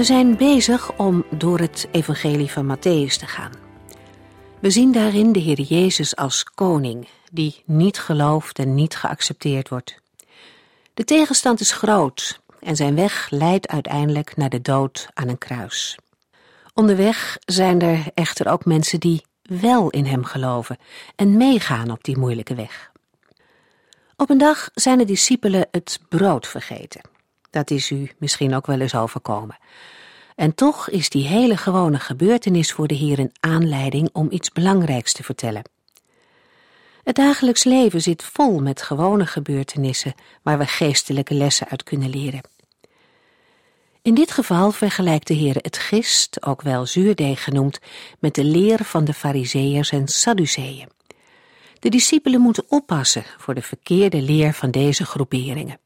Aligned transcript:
We 0.00 0.06
zijn 0.06 0.36
bezig 0.36 0.96
om 0.96 1.24
door 1.30 1.58
het 1.58 1.88
evangelie 1.92 2.50
van 2.50 2.76
Matthäus 2.76 3.16
te 3.18 3.26
gaan. 3.26 3.52
We 4.60 4.70
zien 4.70 4.92
daarin 4.92 5.32
de 5.32 5.38
Heer 5.38 5.60
Jezus 5.60 6.16
als 6.16 6.44
koning, 6.44 7.08
die 7.32 7.62
niet 7.64 7.98
geloofd 7.98 8.58
en 8.58 8.74
niet 8.74 8.96
geaccepteerd 8.96 9.68
wordt. 9.68 10.00
De 10.94 11.04
tegenstand 11.04 11.60
is 11.60 11.72
groot 11.72 12.40
en 12.60 12.76
zijn 12.76 12.94
weg 12.94 13.30
leidt 13.30 13.68
uiteindelijk 13.68 14.36
naar 14.36 14.48
de 14.48 14.60
dood 14.60 15.08
aan 15.14 15.28
een 15.28 15.38
kruis. 15.38 15.98
Onderweg 16.74 17.38
zijn 17.44 17.80
er 17.80 18.04
echter 18.14 18.48
ook 18.48 18.64
mensen 18.64 19.00
die 19.00 19.24
wel 19.42 19.90
in 19.90 20.06
hem 20.06 20.24
geloven 20.24 20.78
en 21.16 21.36
meegaan 21.36 21.90
op 21.90 22.04
die 22.04 22.18
moeilijke 22.18 22.54
weg. 22.54 22.92
Op 24.16 24.30
een 24.30 24.38
dag 24.38 24.70
zijn 24.74 24.98
de 24.98 25.04
discipelen 25.04 25.68
het 25.70 26.00
brood 26.08 26.46
vergeten. 26.46 27.00
Dat 27.50 27.70
is 27.70 27.90
u 27.90 28.10
misschien 28.18 28.54
ook 28.54 28.66
wel 28.66 28.80
eens 28.80 28.94
overkomen. 28.94 29.58
En 30.40 30.54
toch 30.54 30.90
is 30.90 31.10
die 31.10 31.26
hele 31.26 31.56
gewone 31.56 31.98
gebeurtenis 31.98 32.72
voor 32.72 32.86
de 32.86 32.94
Heer 32.94 33.18
een 33.18 33.32
aanleiding 33.40 34.08
om 34.12 34.26
iets 34.30 34.50
belangrijks 34.50 35.12
te 35.12 35.22
vertellen. 35.22 35.62
Het 37.04 37.16
dagelijks 37.16 37.64
leven 37.64 38.02
zit 38.02 38.22
vol 38.22 38.60
met 38.60 38.82
gewone 38.82 39.26
gebeurtenissen 39.26 40.14
waar 40.42 40.58
we 40.58 40.66
geestelijke 40.66 41.34
lessen 41.34 41.68
uit 41.68 41.82
kunnen 41.82 42.10
leren. 42.10 42.40
In 44.02 44.14
dit 44.14 44.30
geval 44.30 44.70
vergelijkt 44.70 45.26
de 45.26 45.34
Heer 45.34 45.56
het 45.56 45.78
gist, 45.78 46.46
ook 46.46 46.62
wel 46.62 46.86
zuurdeeg 46.86 47.44
genoemd, 47.44 47.78
met 48.18 48.34
de 48.34 48.44
leer 48.44 48.84
van 48.84 49.04
de 49.04 49.14
Fariseërs 49.14 49.90
en 49.90 50.08
Sadduceeën. 50.08 50.88
De 51.78 51.88
discipelen 51.88 52.40
moeten 52.40 52.64
oppassen 52.68 53.24
voor 53.38 53.54
de 53.54 53.62
verkeerde 53.62 54.22
leer 54.22 54.52
van 54.52 54.70
deze 54.70 55.04
groeperingen. 55.04 55.78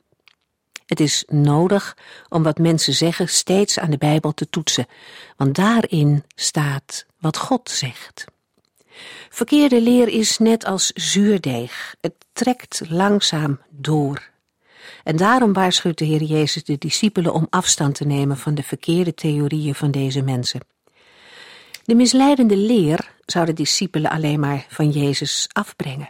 Het 0.86 1.00
is 1.00 1.24
nodig 1.26 1.96
om 2.28 2.42
wat 2.42 2.58
mensen 2.58 2.94
zeggen 2.94 3.28
steeds 3.28 3.78
aan 3.78 3.90
de 3.90 3.98
Bijbel 3.98 4.34
te 4.34 4.48
toetsen, 4.50 4.86
want 5.36 5.54
daarin 5.54 6.24
staat 6.34 7.06
wat 7.18 7.36
God 7.36 7.70
zegt. 7.70 8.24
Verkeerde 9.28 9.80
leer 9.80 10.08
is 10.08 10.38
net 10.38 10.64
als 10.64 10.90
zuurdeeg, 10.94 11.94
het 12.00 12.14
trekt 12.32 12.82
langzaam 12.88 13.60
door. 13.70 14.32
En 15.04 15.16
daarom 15.16 15.52
waarschuwt 15.52 15.98
de 15.98 16.04
Heer 16.04 16.22
Jezus 16.22 16.64
de 16.64 16.78
discipelen 16.78 17.32
om 17.32 17.46
afstand 17.50 17.94
te 17.94 18.04
nemen 18.04 18.36
van 18.36 18.54
de 18.54 18.62
verkeerde 18.62 19.14
theorieën 19.14 19.74
van 19.74 19.90
deze 19.90 20.22
mensen. 20.22 20.60
De 21.84 21.94
misleidende 21.94 22.56
leer 22.56 23.12
zou 23.26 23.46
de 23.46 23.52
discipelen 23.52 24.10
alleen 24.10 24.40
maar 24.40 24.66
van 24.68 24.90
Jezus 24.90 25.48
afbrengen. 25.52 26.08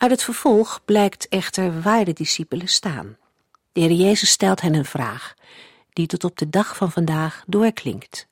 Uit 0.00 0.10
het 0.10 0.22
vervolg 0.22 0.80
blijkt 0.84 1.28
echter 1.28 1.82
waar 1.82 2.04
de 2.04 2.12
discipelen 2.12 2.68
staan. 2.68 3.16
De 3.72 3.80
Heer 3.80 3.92
Jezus 3.92 4.30
stelt 4.30 4.60
hen 4.60 4.74
een 4.74 4.84
vraag, 4.84 5.34
die 5.92 6.06
tot 6.06 6.24
op 6.24 6.38
de 6.38 6.50
dag 6.50 6.76
van 6.76 6.92
vandaag 6.92 7.44
doorklinkt. 7.46 8.26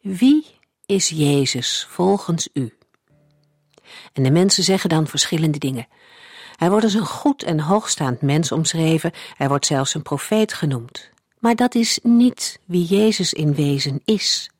Wie 0.00 0.46
is 0.86 1.08
Jezus 1.08 1.86
volgens 1.90 2.48
u? 2.52 2.76
En 4.12 4.22
de 4.22 4.30
mensen 4.30 4.64
zeggen 4.64 4.88
dan 4.88 5.06
verschillende 5.06 5.58
dingen. 5.58 5.86
Hij 6.56 6.70
wordt 6.70 6.84
als 6.84 6.94
een 6.94 7.06
goed 7.06 7.42
en 7.42 7.60
hoogstaand 7.60 8.20
mens 8.20 8.52
omschreven, 8.52 9.12
hij 9.36 9.48
wordt 9.48 9.66
zelfs 9.66 9.94
een 9.94 10.02
profeet 10.02 10.52
genoemd. 10.52 11.10
Maar 11.38 11.54
dat 11.54 11.74
is 11.74 11.98
niet 12.02 12.60
wie 12.64 12.84
Jezus 12.84 13.32
in 13.32 13.54
wezen 13.54 14.00
is. 14.04 14.50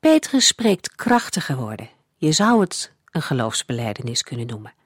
Petrus 0.00 0.46
spreekt 0.46 0.94
krachtige 0.94 1.56
woorden. 1.56 1.90
Je 2.16 2.32
zou 2.32 2.60
het 2.60 2.92
een 3.10 3.22
geloofsbeleidenis 3.22 4.22
kunnen 4.22 4.46
noemen. 4.46 4.78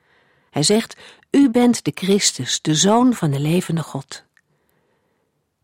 Hij 0.54 0.62
zegt, 0.62 0.96
u 1.30 1.50
bent 1.50 1.84
de 1.84 1.92
Christus, 1.94 2.60
de 2.60 2.74
Zoon 2.74 3.14
van 3.14 3.30
de 3.30 3.40
levende 3.40 3.82
God. 3.82 4.24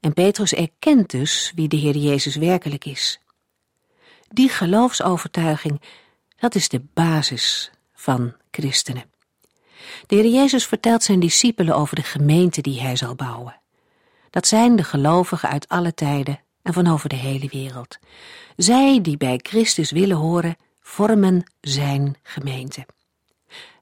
En 0.01 0.12
Petrus 0.12 0.53
erkent 0.53 1.11
dus 1.11 1.53
wie 1.55 1.69
de 1.69 1.77
Heer 1.77 1.97
Jezus 1.97 2.37
werkelijk 2.37 2.84
is. 2.84 3.21
Die 4.28 4.49
geloofsovertuiging, 4.49 5.81
dat 6.37 6.55
is 6.55 6.69
de 6.69 6.83
basis 6.95 7.71
van 7.95 8.34
christenen. 8.51 9.05
De 10.06 10.15
Heer 10.15 10.27
Jezus 10.27 10.67
vertelt 10.67 11.03
zijn 11.03 11.21
discipelen 11.21 11.77
over 11.77 11.97
de 11.97 12.03
gemeente 12.03 12.61
die 12.61 12.81
hij 12.81 12.97
zal 12.97 13.15
bouwen. 13.15 13.61
Dat 14.31 14.47
zijn 14.47 14.77
de 14.77 14.84
gelovigen 14.84 15.49
uit 15.49 15.69
alle 15.69 15.95
tijden 15.95 16.41
en 16.62 16.72
van 16.72 16.87
over 16.87 17.09
de 17.09 17.17
hele 17.17 17.49
wereld. 17.49 17.99
Zij 18.57 19.01
die 19.03 19.17
bij 19.17 19.41
Christus 19.43 19.91
willen 19.91 20.17
horen, 20.17 20.57
vormen 20.81 21.53
zijn 21.61 22.17
gemeente. 22.22 22.87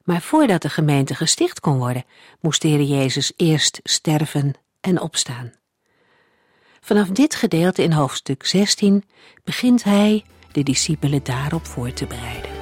Maar 0.08 0.22
voordat 0.22 0.62
de 0.62 0.68
gemeente 0.68 1.14
gesticht 1.14 1.60
kon 1.60 1.78
worden, 1.78 2.04
moest 2.40 2.62
de 2.62 2.68
Heer 2.68 2.82
Jezus 2.82 3.32
eerst 3.36 3.80
sterven 3.82 4.54
en 4.80 5.00
opstaan. 5.00 5.52
Vanaf 6.80 7.08
dit 7.08 7.34
gedeelte 7.34 7.82
in 7.82 7.92
hoofdstuk 7.92 8.46
16 8.46 9.04
begint 9.44 9.84
hij 9.84 10.24
de 10.52 10.62
discipelen 10.62 11.24
daarop 11.24 11.66
voor 11.66 11.92
te 11.92 12.06
bereiden. 12.06 12.57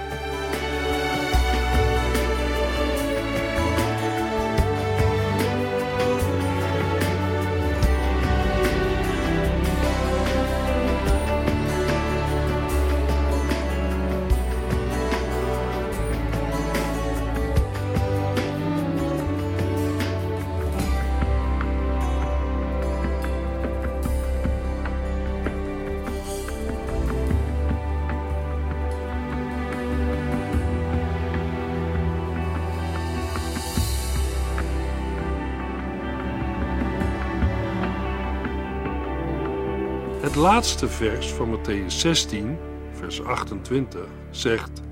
Het 40.37 40.45
laatste 40.45 40.89
vers 40.89 41.33
van 41.33 41.59
Matthäus 41.59 41.87
16, 41.87 42.59
vers 42.93 43.23
28, 43.23 44.09
zegt: 44.31 44.83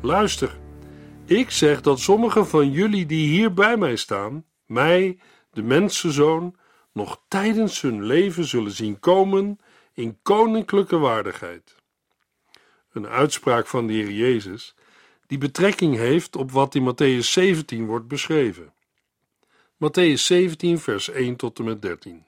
Luister, 0.00 0.58
ik 1.24 1.50
zeg 1.50 1.80
dat 1.80 2.00
sommigen 2.00 2.46
van 2.46 2.70
jullie 2.70 3.06
die 3.06 3.28
hier 3.28 3.54
bij 3.54 3.76
mij 3.76 3.96
staan, 3.96 4.44
mij, 4.66 5.18
de 5.50 5.62
mensenzoon, 5.62 6.56
nog 6.92 7.22
tijdens 7.28 7.80
hun 7.80 8.02
leven 8.02 8.44
zullen 8.44 8.70
zien 8.72 8.98
komen 8.98 9.58
in 9.94 10.18
koninklijke 10.22 10.98
waardigheid. 10.98 11.76
Een 12.92 13.06
uitspraak 13.06 13.66
van 13.66 13.86
de 13.86 13.92
Heer 13.92 14.10
Jezus 14.10 14.74
die 15.26 15.38
betrekking 15.38 15.96
heeft 15.96 16.36
op 16.36 16.50
wat 16.50 16.74
in 16.74 16.94
Matthäus 16.94 17.26
17 17.26 17.86
wordt 17.86 18.08
beschreven. 18.08 18.72
Matthäus 19.74 20.22
17, 20.22 20.78
vers 20.78 21.10
1 21.10 21.36
tot 21.36 21.58
en 21.58 21.64
met 21.64 21.82
13. 21.82 22.24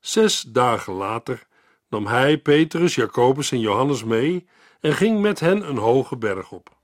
Zes 0.00 0.42
dagen 0.42 0.92
later 0.92 1.45
nam 1.88 2.06
hij 2.06 2.38
Petrus, 2.38 2.94
Jacobus 2.94 3.52
en 3.52 3.60
Johannes 3.60 4.04
mee 4.04 4.46
en 4.80 4.94
ging 4.94 5.20
met 5.20 5.40
hen 5.40 5.68
een 5.68 5.76
hoge 5.76 6.16
berg 6.16 6.52
op. 6.52 6.76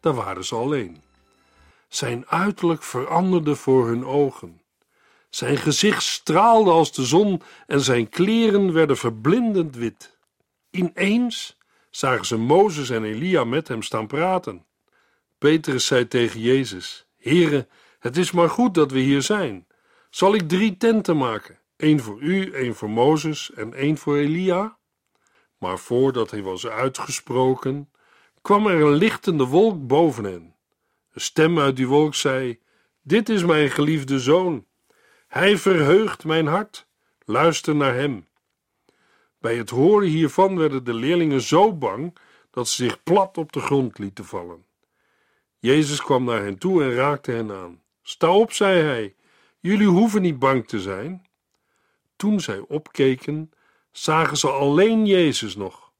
Daar 0.00 0.14
waren 0.14 0.44
ze 0.44 0.54
alleen. 0.54 1.02
Zijn 1.88 2.26
uiterlijk 2.26 2.82
veranderde 2.82 3.54
voor 3.54 3.86
hun 3.86 4.04
ogen. 4.04 4.60
Zijn 5.30 5.56
gezicht 5.56 6.02
straalde 6.02 6.70
als 6.70 6.92
de 6.92 7.04
zon 7.04 7.42
en 7.66 7.80
zijn 7.80 8.08
kleren 8.08 8.72
werden 8.72 8.96
verblindend 8.96 9.76
wit. 9.76 10.16
Ineens 10.70 11.58
zagen 11.90 12.26
ze 12.26 12.36
Mozes 12.36 12.90
en 12.90 13.04
Elia 13.04 13.44
met 13.44 13.68
hem 13.68 13.82
staan 13.82 14.06
praten. 14.06 14.64
Petrus 15.38 15.86
zei 15.86 16.08
tegen 16.08 16.40
Jezus: 16.40 17.06
Heere, 17.16 17.68
het 17.98 18.16
is 18.16 18.30
maar 18.30 18.50
goed 18.50 18.74
dat 18.74 18.90
we 18.90 18.98
hier 18.98 19.22
zijn. 19.22 19.66
Zal 20.10 20.34
ik 20.34 20.48
drie 20.48 20.76
tenten 20.76 21.16
maken? 21.16 21.58
Eén 21.76 22.00
voor 22.00 22.20
u, 22.20 22.52
één 22.52 22.74
voor 22.74 22.90
Mozes 22.90 23.52
en 23.52 23.74
één 23.74 23.98
voor 23.98 24.16
Elia? 24.16 24.78
Maar 25.58 25.78
voordat 25.78 26.30
hij 26.30 26.42
was 26.42 26.66
uitgesproken, 26.66 27.90
kwam 28.42 28.66
er 28.66 28.82
een 28.82 28.94
lichtende 28.94 29.44
wolk 29.44 29.86
boven 29.86 30.24
hen. 30.24 30.54
Een 31.12 31.20
stem 31.20 31.58
uit 31.58 31.76
die 31.76 31.86
wolk 31.86 32.14
zei: 32.14 32.60
Dit 33.02 33.28
is 33.28 33.44
mijn 33.44 33.70
geliefde 33.70 34.20
zoon. 34.20 34.66
Hij 35.26 35.58
verheugt 35.58 36.24
mijn 36.24 36.46
hart. 36.46 36.86
Luister 37.24 37.74
naar 37.76 37.94
hem. 37.94 38.26
Bij 39.38 39.56
het 39.56 39.70
horen 39.70 40.08
hiervan 40.08 40.56
werden 40.58 40.84
de 40.84 40.94
leerlingen 40.94 41.40
zo 41.40 41.72
bang 41.72 42.16
dat 42.50 42.68
ze 42.68 42.84
zich 42.84 43.02
plat 43.02 43.38
op 43.38 43.52
de 43.52 43.60
grond 43.60 43.98
lieten 43.98 44.24
vallen. 44.24 44.64
Jezus 45.58 46.02
kwam 46.02 46.24
naar 46.24 46.42
hen 46.42 46.58
toe 46.58 46.82
en 46.82 46.94
raakte 46.94 47.30
hen 47.30 47.52
aan. 47.52 47.82
Sta 48.02 48.30
op, 48.30 48.52
zei 48.52 48.82
hij, 48.82 49.14
jullie 49.60 49.86
hoeven 49.86 50.22
niet 50.22 50.38
bang 50.38 50.68
te 50.68 50.80
zijn. 50.80 51.26
Toen 52.24 52.40
zij 52.40 52.64
opkeken, 52.68 53.50
zagen 53.92 54.36
ze 54.36 54.48
alleen 54.48 55.06
Jezus 55.06 55.56
nog. 55.56 55.92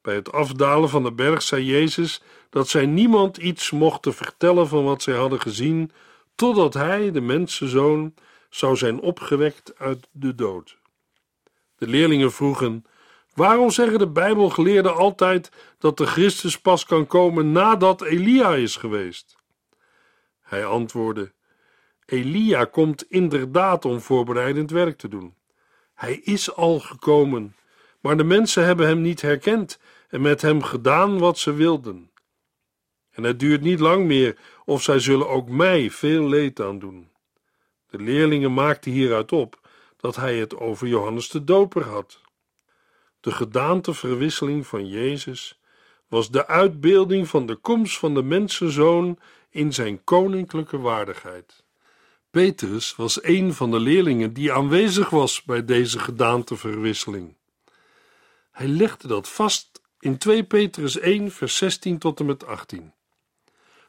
Bij 0.00 0.14
het 0.14 0.32
afdalen 0.32 0.88
van 0.88 1.02
de 1.02 1.12
berg 1.12 1.42
zei 1.42 1.64
Jezus 1.64 2.22
dat 2.50 2.68
zij 2.68 2.86
niemand 2.86 3.36
iets 3.36 3.70
mochten 3.70 4.14
vertellen 4.14 4.68
van 4.68 4.84
wat 4.84 5.02
zij 5.02 5.14
hadden 5.14 5.40
gezien, 5.40 5.90
totdat 6.34 6.74
hij, 6.74 7.10
de 7.10 7.20
mensenzoon, 7.20 8.14
zou 8.50 8.76
zijn 8.76 9.00
opgewekt 9.00 9.78
uit 9.78 10.08
de 10.10 10.34
dood. 10.34 10.78
De 11.76 11.86
leerlingen 11.86 12.32
vroegen: 12.32 12.84
Waarom 13.34 13.70
zeggen 13.70 13.98
de 13.98 14.08
Bijbelgeleerden 14.08 14.94
altijd 14.94 15.50
dat 15.78 15.96
de 15.96 16.06
Christus 16.06 16.58
pas 16.58 16.84
kan 16.84 17.06
komen 17.06 17.52
nadat 17.52 18.02
Elia 18.02 18.54
is 18.54 18.76
geweest? 18.76 19.36
Hij 20.40 20.66
antwoordde: 20.66 21.32
Elia 22.10 22.64
komt 22.64 23.10
inderdaad 23.10 23.84
om 23.84 24.00
voorbereidend 24.00 24.70
werk 24.70 24.98
te 24.98 25.08
doen. 25.08 25.34
Hij 25.94 26.14
is 26.14 26.54
al 26.54 26.80
gekomen, 26.80 27.56
maar 28.00 28.16
de 28.16 28.24
mensen 28.24 28.64
hebben 28.64 28.86
hem 28.86 29.00
niet 29.00 29.20
herkend 29.20 29.80
en 30.08 30.20
met 30.20 30.42
hem 30.42 30.62
gedaan 30.62 31.18
wat 31.18 31.38
ze 31.38 31.52
wilden. 31.52 32.10
En 33.10 33.22
het 33.22 33.40
duurt 33.40 33.60
niet 33.60 33.80
lang 33.80 34.06
meer 34.06 34.36
of 34.64 34.82
zij 34.82 34.98
zullen 34.98 35.28
ook 35.28 35.48
mij 35.48 35.90
veel 35.90 36.28
leed 36.28 36.60
aandoen. 36.60 37.10
De 37.86 37.98
leerlingen 37.98 38.54
maakten 38.54 38.92
hieruit 38.92 39.32
op 39.32 39.68
dat 39.96 40.16
hij 40.16 40.36
het 40.38 40.56
over 40.56 40.86
Johannes 40.86 41.28
de 41.28 41.44
Doper 41.44 41.84
had. 41.84 42.20
De 43.20 43.30
gedaanteverwisseling 43.30 44.66
van 44.66 44.88
Jezus 44.88 45.60
was 46.06 46.30
de 46.30 46.46
uitbeelding 46.46 47.28
van 47.28 47.46
de 47.46 47.56
komst 47.56 47.98
van 47.98 48.14
de 48.14 48.22
mensenzoon 48.22 49.18
in 49.50 49.72
zijn 49.72 50.04
koninklijke 50.04 50.78
waardigheid. 50.78 51.66
Petrus 52.38 52.96
was 52.96 53.22
een 53.22 53.54
van 53.54 53.70
de 53.70 53.80
leerlingen 53.80 54.32
die 54.32 54.52
aanwezig 54.52 55.10
was 55.10 55.42
bij 55.42 55.64
deze 55.64 55.98
gedaanteverwisseling. 55.98 57.36
Hij 58.50 58.66
legde 58.66 59.08
dat 59.08 59.28
vast 59.28 59.80
in 60.00 60.18
2 60.18 60.44
Petrus 60.44 60.98
1, 60.98 61.30
vers 61.30 61.56
16 61.56 61.98
tot 61.98 62.20
en 62.20 62.26
met 62.26 62.46
18. 62.46 62.92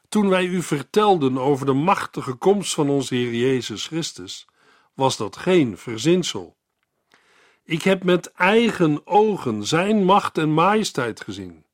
Toen 0.08 0.28
wij 0.28 0.44
u 0.44 0.62
vertelden 0.62 1.38
over 1.38 1.66
de 1.66 1.72
machtige 1.72 2.32
komst 2.32 2.74
van 2.74 2.88
onze 2.88 3.14
Heer 3.14 3.34
Jezus 3.34 3.86
Christus, 3.86 4.46
was 4.94 5.16
dat 5.16 5.36
geen 5.36 5.78
verzinsel. 5.78 6.56
Ik 7.64 7.82
heb 7.82 8.04
met 8.04 8.32
eigen 8.32 9.06
ogen 9.06 9.66
zijn 9.66 10.04
macht 10.04 10.38
en 10.38 10.52
majesteit 10.52 11.20
gezien. 11.20 11.64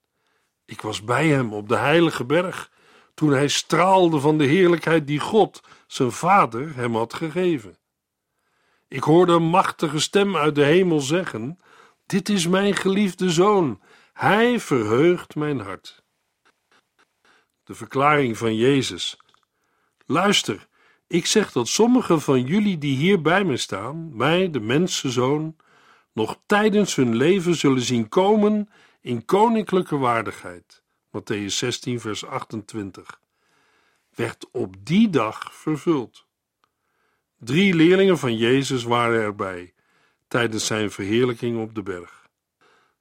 Ik 0.65 0.81
was 0.81 1.03
bij 1.05 1.29
hem 1.29 1.53
op 1.53 1.69
de 1.69 1.77
heilige 1.77 2.25
berg 2.25 2.71
toen 3.15 3.31
hij 3.31 3.49
straalde 3.49 4.21
van 4.21 4.39
de 4.39 4.45
heerlijkheid 4.45 5.07
die 5.07 5.21
God, 5.21 5.61
zijn 5.87 6.13
Vader, 6.13 6.75
hem 6.75 6.95
had 6.95 7.15
gegeven. 7.15 7.79
Ik 8.89 9.03
hoorde 9.03 9.33
een 9.33 9.49
machtige 9.49 9.99
stem 9.99 10.37
uit 10.37 10.55
de 10.55 10.65
hemel 10.65 11.01
zeggen: 11.01 11.59
Dit 12.07 12.29
is 12.29 12.47
mijn 12.47 12.75
geliefde 12.75 13.31
zoon, 13.31 13.81
hij 14.13 14.61
verheugt 14.61 15.35
mijn 15.35 15.61
hart. 15.61 16.05
De 17.65 17.75
verklaring 17.75 18.39
van 18.39 18.57
Jezus. 18.57 19.17
Luister, 20.07 20.69
ik 21.07 21.27
zeg 21.27 21.53
dat 21.53 21.69
sommigen 21.69 22.21
van 22.21 22.43
jullie 22.43 22.79
die 22.79 22.97
hier 22.97 23.23
bij 23.23 23.45
me 23.45 23.57
staan, 23.57 24.17
mij, 24.17 24.51
de 24.51 24.61
mensenzoon, 24.61 25.57
nog 26.13 26.39
tijdens 26.47 26.95
hun 26.95 27.15
leven 27.15 27.55
zullen 27.55 27.83
zien 27.83 28.09
komen 28.09 28.69
in 29.01 29.25
koninklijke 29.25 29.97
waardigheid. 29.97 30.83
Matthäus 31.07 31.47
16, 31.47 32.01
vers 32.01 32.27
28. 32.27 33.21
Werd 34.17 34.47
op 34.51 34.75
die 34.87 35.11
dag 35.11 35.55
vervuld. 35.55 36.27
Drie 37.39 37.75
leerlingen 37.75 38.19
van 38.19 38.37
Jezus 38.37 38.85
waren 38.85 39.21
erbij 39.21 39.75
tijdens 40.29 40.67
zijn 40.67 40.91
verheerlijking 40.91 41.61
op 41.61 41.75
de 41.75 41.83
berg. 41.83 42.29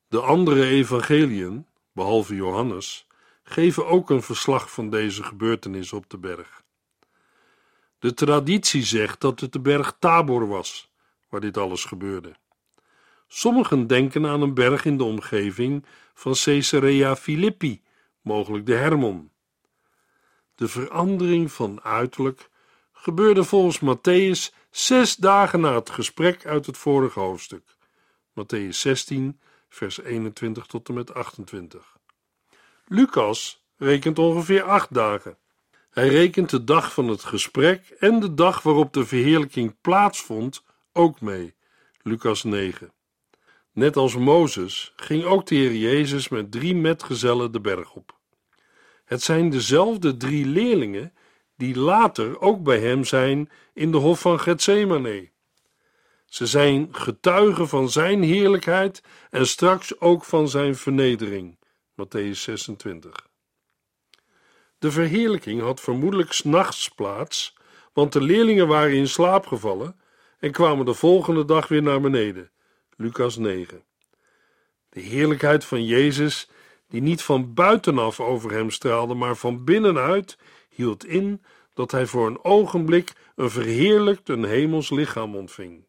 De 0.08 0.20
andere 0.20 0.66
evangeliën, 0.66 1.68
behalve 1.92 2.36
Johannes, 2.36 3.08
geven 3.44 3.88
ook 3.88 4.10
een 4.10 4.22
verslag 4.22 4.72
van 4.72 4.90
deze 4.90 5.24
gebeurtenis 5.24 5.94
op 5.94 6.10
de 6.10 6.18
berg. 6.18 6.64
De 8.00 8.14
traditie 8.14 8.84
zegt 8.84 9.22
dat 9.22 9.40
het 9.40 9.54
de 9.54 9.60
berg 9.60 9.96
Tabor 10.00 10.48
was, 10.48 10.92
waar 11.30 11.42
dit 11.42 11.58
alles 11.58 11.84
gebeurde. 11.84 12.36
Sommigen 13.28 13.88
denken 13.88 14.26
aan 14.26 14.42
een 14.42 14.54
berg 14.54 14.86
in 14.86 14.98
de 14.98 15.04
omgeving 15.04 15.86
van 16.14 16.34
Caesarea 16.34 17.16
Philippi, 17.16 17.82
mogelijk 18.22 18.66
de 18.66 18.74
Hermon. 18.74 19.34
De 20.56 20.68
verandering 20.68 21.52
van 21.52 21.84
uiterlijk 21.84 22.50
gebeurde 22.94 23.44
volgens 23.44 23.80
Matthäus 23.80 24.56
zes 24.70 25.16
dagen 25.16 25.60
na 25.60 25.76
het 25.76 25.90
gesprek 25.90 26.46
uit 26.46 26.66
het 26.66 26.78
vorige 26.78 27.20
hoofdstuk. 27.20 27.76
Matthäus 28.30 28.70
16, 28.70 29.40
vers 29.70 30.02
21 30.02 30.66
tot 30.66 30.88
en 30.88 30.94
met 30.94 31.14
28. 31.14 31.98
Lucas 32.88 33.64
rekent 33.78 34.20
ongeveer 34.20 34.64
acht 34.64 34.94
dagen. 34.94 35.38
Hij 35.90 36.08
rekent 36.08 36.50
de 36.50 36.64
dag 36.64 36.94
van 36.94 37.08
het 37.08 37.24
gesprek 37.24 37.96
en 38.00 38.20
de 38.20 38.34
dag 38.34 38.62
waarop 38.62 38.94
de 38.94 39.06
verheerlijking 39.06 39.76
plaatsvond 39.82 40.64
ook 40.94 41.22
mee. 41.22 41.56
Lucas 42.02 42.44
9. 42.44 42.94
Net 43.72 43.98
als 43.98 44.16
Mozes 44.16 44.94
ging 44.96 45.24
ook 45.24 45.46
de 45.46 45.56
Heer 45.56 45.76
Jezus 45.76 46.30
met 46.30 46.52
drie 46.52 46.76
metgezellen 46.76 47.52
de 47.52 47.62
berg 47.62 47.94
op. 47.94 48.15
Het 49.06 49.22
zijn 49.22 49.50
dezelfde 49.50 50.18
drie 50.18 50.46
leerlingen 50.46 51.14
die 51.58 51.80
later 51.80 52.42
ook 52.42 52.64
bij 52.64 52.80
hem 52.80 53.04
zijn 53.04 53.50
in 53.74 53.92
de 53.92 53.98
hof 53.98 54.20
van 54.20 54.40
Gethsemane. 54.40 55.30
Ze 56.26 56.46
zijn 56.46 56.88
getuigen 56.92 57.68
van 57.68 57.90
zijn 57.90 58.24
heerlijkheid 58.24 59.04
en 59.30 59.48
straks 59.48 60.00
ook 60.00 60.24
van 60.24 60.50
zijn 60.50 60.76
vernedering. 60.76 61.58
Matthäus 61.92 62.40
26. 62.40 63.28
De 64.80 64.92
verheerlijking 64.92 65.62
had 65.62 65.82
vermoedelijk 65.82 66.32
s'nachts 66.32 66.90
plaats, 66.90 67.56
want 67.94 68.14
de 68.14 68.22
leerlingen 68.22 68.68
waren 68.68 68.96
in 68.96 69.08
slaap 69.08 69.46
gevallen 69.48 70.00
en 70.40 70.52
kwamen 70.52 70.86
de 70.86 70.94
volgende 70.94 71.46
dag 71.46 71.68
weer 71.68 71.84
naar 71.84 72.02
beneden. 72.02 72.52
Lucas 72.98 73.38
9. 73.38 73.84
De 74.90 75.00
heerlijkheid 75.00 75.66
van 75.66 75.86
Jezus, 75.86 76.50
die 76.96 77.04
niet 77.04 77.22
van 77.22 77.54
buitenaf 77.54 78.20
over 78.20 78.52
hem 78.52 78.70
straalde, 78.70 79.14
maar 79.14 79.36
van 79.36 79.64
binnenuit, 79.64 80.38
hield 80.70 81.06
in 81.06 81.44
dat 81.74 81.92
hij 81.92 82.06
voor 82.06 82.28
een 82.28 82.44
ogenblik 82.44 83.14
een 83.36 83.50
verheerlijkt 83.50 84.30
een 84.30 84.44
hemels 84.44 84.90
lichaam 84.90 85.36
ontving. 85.36 85.86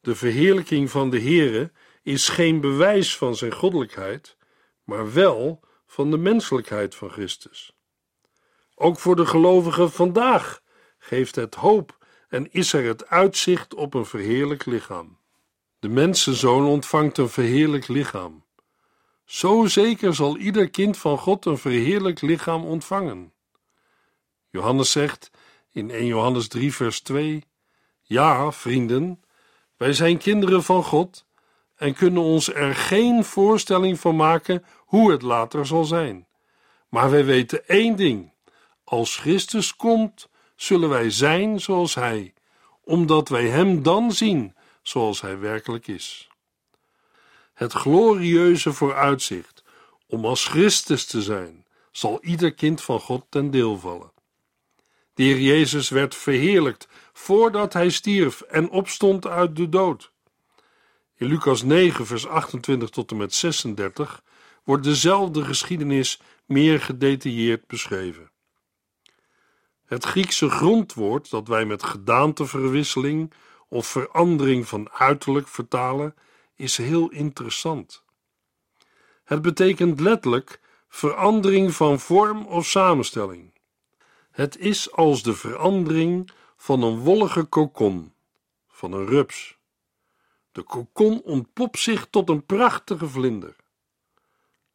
De 0.00 0.14
verheerlijking 0.14 0.90
van 0.90 1.10
de 1.10 1.20
Heere 1.20 1.72
is 2.02 2.28
geen 2.28 2.60
bewijs 2.60 3.16
van 3.16 3.36
zijn 3.36 3.52
goddelijkheid, 3.52 4.36
maar 4.84 5.12
wel 5.12 5.60
van 5.86 6.10
de 6.10 6.18
menselijkheid 6.18 6.94
van 6.94 7.10
Christus. 7.10 7.72
Ook 8.74 8.98
voor 8.98 9.16
de 9.16 9.26
gelovigen 9.26 9.90
vandaag 9.90 10.62
geeft 10.98 11.34
het 11.34 11.54
hoop 11.54 11.98
en 12.28 12.52
is 12.52 12.72
er 12.72 12.84
het 12.84 13.08
uitzicht 13.08 13.74
op 13.74 13.94
een 13.94 14.06
verheerlijk 14.06 14.66
lichaam. 14.66 15.18
De 15.78 15.88
mensenzoon 15.88 16.66
ontvangt 16.66 17.18
een 17.18 17.28
verheerlijk 17.28 17.88
lichaam. 17.88 18.46
Zo 19.28 19.66
zeker 19.66 20.14
zal 20.14 20.36
ieder 20.36 20.70
kind 20.70 20.96
van 20.96 21.18
God 21.18 21.44
een 21.44 21.58
verheerlijk 21.58 22.20
lichaam 22.20 22.64
ontvangen. 22.64 23.32
Johannes 24.50 24.90
zegt 24.90 25.30
in 25.70 25.90
1 25.90 26.06
Johannes 26.06 26.48
3, 26.48 26.74
vers 26.74 27.00
2: 27.00 27.44
Ja, 28.02 28.52
vrienden, 28.52 29.22
wij 29.76 29.92
zijn 29.92 30.18
kinderen 30.18 30.62
van 30.62 30.84
God 30.84 31.26
en 31.76 31.94
kunnen 31.94 32.22
ons 32.22 32.52
er 32.52 32.74
geen 32.74 33.24
voorstelling 33.24 34.00
van 34.00 34.16
maken 34.16 34.64
hoe 34.76 35.10
het 35.10 35.22
later 35.22 35.66
zal 35.66 35.84
zijn. 35.84 36.26
Maar 36.88 37.10
wij 37.10 37.24
weten 37.24 37.68
één 37.68 37.96
ding: 37.96 38.32
als 38.84 39.16
Christus 39.16 39.76
komt, 39.76 40.28
zullen 40.56 40.88
wij 40.88 41.10
zijn 41.10 41.60
zoals 41.60 41.94
Hij, 41.94 42.34
omdat 42.84 43.28
wij 43.28 43.48
Hem 43.48 43.82
dan 43.82 44.12
zien 44.12 44.54
zoals 44.82 45.20
Hij 45.20 45.38
werkelijk 45.38 45.86
is. 45.86 46.27
Het 47.58 47.72
glorieuze 47.72 48.72
vooruitzicht 48.72 49.64
om 50.06 50.24
als 50.24 50.46
Christus 50.46 51.06
te 51.06 51.22
zijn, 51.22 51.66
zal 51.92 52.18
ieder 52.22 52.54
kind 52.54 52.82
van 52.82 53.00
God 53.00 53.26
ten 53.28 53.50
deel 53.50 53.78
vallen. 53.78 54.12
De 55.14 55.22
Heer 55.22 55.40
Jezus 55.40 55.88
werd 55.88 56.14
verheerlijkt 56.14 56.88
voordat 57.12 57.72
Hij 57.72 57.90
stierf 57.90 58.40
en 58.40 58.70
opstond 58.70 59.26
uit 59.26 59.56
de 59.56 59.68
dood. 59.68 60.12
In 61.16 61.26
Lucas 61.26 61.62
9, 61.62 62.06
vers 62.06 62.26
28 62.26 62.90
tot 62.90 63.10
en 63.10 63.16
met 63.16 63.34
36 63.34 64.22
wordt 64.64 64.84
dezelfde 64.84 65.44
geschiedenis 65.44 66.20
meer 66.44 66.80
gedetailleerd 66.80 67.66
beschreven. 67.66 68.30
Het 69.86 70.04
Griekse 70.04 70.50
grondwoord 70.50 71.30
dat 71.30 71.48
wij 71.48 71.64
met 71.64 71.82
gedaanteverwisseling 71.82 73.32
of 73.68 73.86
verandering 73.86 74.68
van 74.68 74.90
uiterlijk 74.90 75.48
vertalen, 75.48 76.14
is 76.58 76.76
heel 76.76 77.08
interessant. 77.08 78.02
Het 79.24 79.42
betekent 79.42 80.00
letterlijk 80.00 80.60
verandering 80.88 81.74
van 81.74 82.00
vorm 82.00 82.46
of 82.46 82.66
samenstelling. 82.66 83.52
Het 84.30 84.58
is 84.58 84.92
als 84.92 85.22
de 85.22 85.34
verandering 85.34 86.30
van 86.56 86.82
een 86.82 86.98
wollige 86.98 87.44
kokon, 87.44 88.12
van 88.68 88.92
een 88.92 89.06
rups. 89.06 89.56
De 90.52 90.62
kokon 90.62 91.22
ontpopt 91.22 91.78
zich 91.78 92.06
tot 92.10 92.28
een 92.28 92.46
prachtige 92.46 93.08
vlinder. 93.08 93.56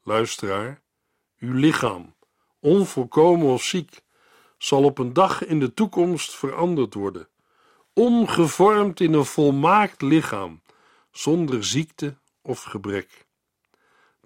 Luisteraar, 0.04 0.82
uw 1.40 1.54
lichaam, 1.54 2.14
onvolkomen 2.60 3.48
of 3.48 3.64
ziek, 3.64 4.02
zal 4.58 4.84
op 4.84 4.98
een 4.98 5.14
dag 5.14 5.46
in 5.46 5.60
de 5.60 5.74
toekomst 5.74 6.36
veranderd 6.36 6.94
worden, 6.94 7.28
omgevormd 7.94 9.00
in 9.00 9.14
een 9.14 9.26
volmaakt 9.26 10.02
lichaam, 10.02 10.62
zonder 11.14 11.64
ziekte 11.64 12.18
of 12.42 12.64
gebrek. 12.64 13.26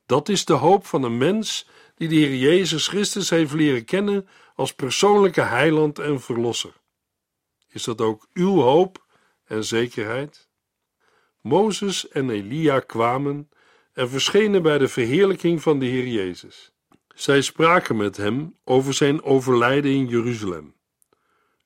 Dat 0.05 0.29
is 0.29 0.45
de 0.45 0.53
hoop 0.53 0.85
van 0.85 1.03
een 1.03 1.17
mens 1.17 1.67
die 1.95 2.07
de 2.07 2.15
Heer 2.15 2.35
Jezus 2.35 2.87
Christus 2.87 3.29
heeft 3.29 3.53
leren 3.53 3.85
kennen 3.85 4.27
als 4.55 4.73
persoonlijke 4.73 5.41
heiland 5.41 5.99
en 5.99 6.21
verlosser. 6.21 6.73
Is 7.67 7.83
dat 7.83 8.01
ook 8.01 8.27
uw 8.33 8.59
hoop 8.59 9.05
en 9.43 9.63
zekerheid? 9.63 10.49
Mozes 11.41 12.07
en 12.07 12.29
Elia 12.29 12.79
kwamen 12.79 13.49
en 13.93 14.09
verschenen 14.09 14.61
bij 14.61 14.77
de 14.77 14.87
verheerlijking 14.87 15.61
van 15.61 15.79
de 15.79 15.85
Heer 15.85 16.07
Jezus. 16.07 16.71
Zij 17.15 17.41
spraken 17.41 17.97
met 17.97 18.17
hem 18.17 18.57
over 18.63 18.93
zijn 18.93 19.23
overlijden 19.23 19.91
in 19.91 20.07
Jeruzalem. 20.07 20.75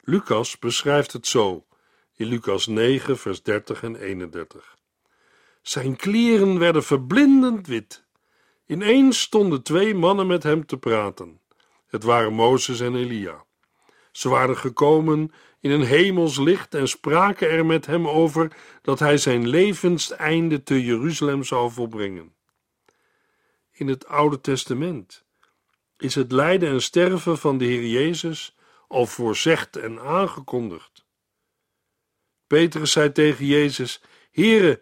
Lucas 0.02 0.60
beschrijft 0.60 1.14
het 1.14 1.28
zo 1.28 1.66
in 2.16 2.28
Lucas 2.28 2.68
9, 2.68 3.18
vers 3.18 3.44
30 3.44 3.84
en 3.84 3.96
31. 3.96 4.78
Zijn 5.62 5.96
kleren 5.96 6.60
werden 6.60 6.84
verblindend 6.84 7.68
wit. 7.68 8.06
Ineens 8.66 9.22
stonden 9.22 9.64
twee 9.64 9.96
mannen 9.96 10.28
met 10.28 10.44
hem 10.44 10.66
te 10.66 10.78
praten. 10.78 11.42
Het 11.88 12.04
waren 12.04 12.34
Mozes 12.34 12.80
en 12.80 12.96
Elia. 12.96 13.46
Ze 14.12 14.30
waren 14.30 14.58
gekomen 14.58 15.32
in 15.60 15.72
een 15.72 15.84
hemels 15.84 16.40
licht 16.40 16.76
en 16.76 16.88
spraken 16.88 17.50
er 17.50 17.66
met 17.66 17.86
hem 17.86 18.08
over 18.08 18.56
dat 18.82 19.00
hij 19.00 19.18
zijn 19.18 19.48
levenseinde 19.48 20.64
te 20.64 20.86
Jeruzalem 20.86 21.44
zou 21.44 21.72
volbrengen. 21.72 22.34
In 23.72 23.88
het 23.88 24.08
Oude 24.08 24.42
Testament 24.42 25.26
is 25.98 26.16
het 26.16 26.32
lijden 26.32 26.70
en 26.70 26.82
sterven 26.82 27.38
van 27.38 27.58
de 27.58 27.66
Heer 27.66 27.88
Jezus 27.88 28.56
al 28.88 29.06
voorzegd 29.06 29.76
en 29.76 30.00
aangekondigd. 30.00 31.06
Petrus 32.48 32.92
zei 32.92 33.12
tegen 33.12 33.46
Jezus: 33.46 34.02
Heere, 34.32 34.82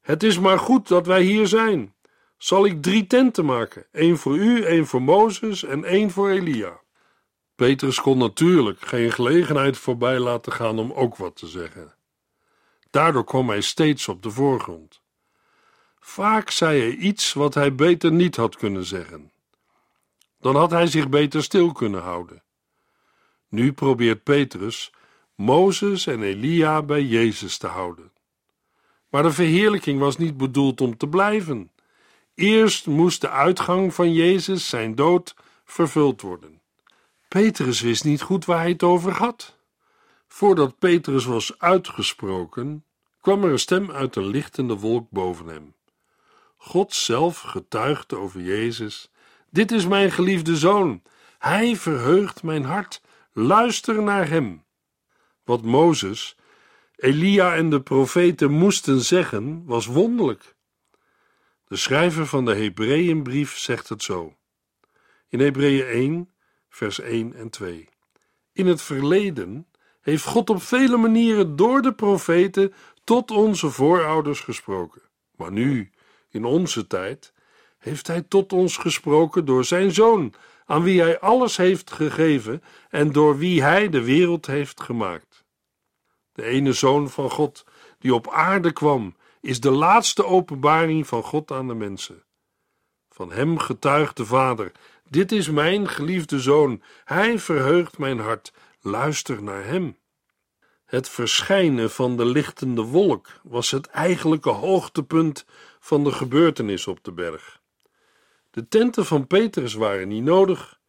het 0.00 0.22
is 0.22 0.38
maar 0.38 0.58
goed 0.58 0.88
dat 0.88 1.06
wij 1.06 1.22
hier 1.22 1.46
zijn. 1.46 1.94
Zal 2.38 2.64
ik 2.64 2.82
drie 2.82 3.06
tenten 3.06 3.44
maken: 3.44 3.86
één 3.92 4.18
voor 4.18 4.36
u, 4.36 4.62
één 4.62 4.86
voor 4.86 5.02
Mozes 5.02 5.64
en 5.64 5.84
één 5.84 6.10
voor 6.10 6.30
Elia? 6.30 6.80
Petrus 7.54 8.00
kon 8.00 8.18
natuurlijk 8.18 8.80
geen 8.80 9.12
gelegenheid 9.12 9.78
voorbij 9.78 10.18
laten 10.18 10.52
gaan 10.52 10.78
om 10.78 10.92
ook 10.92 11.16
wat 11.16 11.36
te 11.36 11.46
zeggen. 11.46 11.94
Daardoor 12.90 13.24
kwam 13.24 13.48
hij 13.48 13.60
steeds 13.60 14.08
op 14.08 14.22
de 14.22 14.30
voorgrond. 14.30 15.00
Vaak 16.00 16.50
zei 16.50 16.80
hij 16.80 16.94
iets 16.94 17.32
wat 17.32 17.54
hij 17.54 17.74
beter 17.74 18.12
niet 18.12 18.36
had 18.36 18.56
kunnen 18.56 18.84
zeggen. 18.84 19.30
Dan 20.40 20.56
had 20.56 20.70
hij 20.70 20.86
zich 20.86 21.08
beter 21.08 21.42
stil 21.42 21.72
kunnen 21.72 22.02
houden. 22.02 22.42
Nu 23.48 23.72
probeert 23.72 24.22
Petrus 24.22 24.92
Mozes 25.34 26.06
en 26.06 26.22
Elia 26.22 26.82
bij 26.82 27.02
Jezus 27.02 27.58
te 27.58 27.66
houden. 27.66 28.12
Maar 29.10 29.22
de 29.22 29.32
verheerlijking 29.32 30.00
was 30.00 30.16
niet 30.16 30.36
bedoeld 30.36 30.80
om 30.80 30.96
te 30.96 31.08
blijven. 31.08 31.70
Eerst 32.34 32.86
moest 32.86 33.20
de 33.20 33.30
uitgang 33.30 33.94
van 33.94 34.12
Jezus, 34.12 34.68
zijn 34.68 34.94
dood, 34.94 35.34
vervuld 35.64 36.20
worden. 36.20 36.60
Petrus 37.28 37.80
wist 37.80 38.04
niet 38.04 38.22
goed 38.22 38.44
waar 38.44 38.58
hij 38.58 38.68
het 38.68 38.82
over 38.82 39.12
had. 39.12 39.58
Voordat 40.28 40.78
Petrus 40.78 41.24
was 41.24 41.58
uitgesproken, 41.58 42.84
kwam 43.20 43.44
er 43.44 43.50
een 43.50 43.58
stem 43.58 43.90
uit 43.90 44.14
de 44.14 44.22
lichtende 44.22 44.76
wolk 44.76 45.10
boven 45.10 45.46
hem. 45.46 45.74
God 46.56 46.94
zelf 46.94 47.40
getuigde 47.40 48.16
over 48.16 48.40
Jezus: 48.40 49.10
Dit 49.50 49.72
is 49.72 49.86
mijn 49.86 50.10
geliefde 50.10 50.56
zoon. 50.56 51.02
Hij 51.38 51.76
verheugt 51.76 52.42
mijn 52.42 52.64
hart. 52.64 53.02
Luister 53.32 54.02
naar 54.02 54.28
hem. 54.28 54.64
Wat 55.44 55.62
Mozes, 55.62 56.36
Elia 57.00 57.54
en 57.54 57.70
de 57.70 57.80
profeten 57.80 58.50
moesten 58.50 59.00
zeggen, 59.00 59.62
was 59.66 59.86
wonderlijk. 59.86 60.54
De 61.64 61.76
schrijver 61.76 62.26
van 62.26 62.44
de 62.44 62.54
Hebreeënbrief 62.54 63.58
zegt 63.58 63.88
het 63.88 64.02
zo. 64.02 64.36
In 65.28 65.40
Hebreeën 65.40 65.86
1, 65.86 66.30
vers 66.68 67.00
1 67.00 67.34
en 67.34 67.50
2. 67.50 67.88
In 68.52 68.66
het 68.66 68.82
verleden 68.82 69.66
heeft 70.00 70.24
God 70.24 70.50
op 70.50 70.62
vele 70.62 70.96
manieren 70.96 71.56
door 71.56 71.82
de 71.82 71.92
profeten 71.92 72.72
tot 73.04 73.30
onze 73.30 73.70
voorouders 73.70 74.40
gesproken. 74.40 75.02
Maar 75.36 75.52
nu, 75.52 75.90
in 76.30 76.44
onze 76.44 76.86
tijd, 76.86 77.32
heeft 77.78 78.06
Hij 78.06 78.22
tot 78.22 78.52
ons 78.52 78.76
gesproken 78.76 79.44
door 79.44 79.64
Zijn 79.64 79.92
Zoon, 79.92 80.34
aan 80.64 80.82
wie 80.82 81.00
Hij 81.00 81.20
alles 81.20 81.56
heeft 81.56 81.90
gegeven 81.90 82.62
en 82.88 83.12
door 83.12 83.38
wie 83.38 83.62
Hij 83.62 83.88
de 83.88 84.02
wereld 84.02 84.46
heeft 84.46 84.80
gemaakt. 84.80 85.29
De 86.40 86.46
ene 86.46 86.72
Zoon 86.72 87.10
van 87.10 87.30
God, 87.30 87.64
die 87.98 88.14
op 88.14 88.28
aarde 88.28 88.72
kwam, 88.72 89.16
is 89.40 89.60
de 89.60 89.70
laatste 89.70 90.24
openbaring 90.24 91.06
van 91.06 91.22
God 91.22 91.50
aan 91.50 91.68
de 91.68 91.74
mensen. 91.74 92.24
Van 93.10 93.32
Hem 93.32 93.58
getuigt 93.58 94.16
de 94.16 94.24
Vader: 94.24 94.72
Dit 95.08 95.32
is 95.32 95.50
mijn 95.50 95.88
geliefde 95.88 96.40
Zoon, 96.40 96.82
Hij 97.04 97.38
verheugt 97.38 97.98
mijn 97.98 98.18
hart, 98.18 98.52
luister 98.80 99.42
naar 99.42 99.64
Hem. 99.64 99.96
Het 100.84 101.08
verschijnen 101.08 101.90
van 101.90 102.16
de 102.16 102.24
lichtende 102.24 102.82
wolk 102.82 103.28
was 103.42 103.70
het 103.70 103.86
eigenlijke 103.86 104.50
hoogtepunt 104.50 105.44
van 105.80 106.04
de 106.04 106.12
gebeurtenis 106.12 106.86
op 106.86 107.04
de 107.04 107.12
berg. 107.12 107.60
De 108.50 108.68
tenten 108.68 109.06
van 109.06 109.26
Petrus 109.26 109.74
waren 109.74 110.08
niet 110.08 110.24
nodig. 110.24 110.80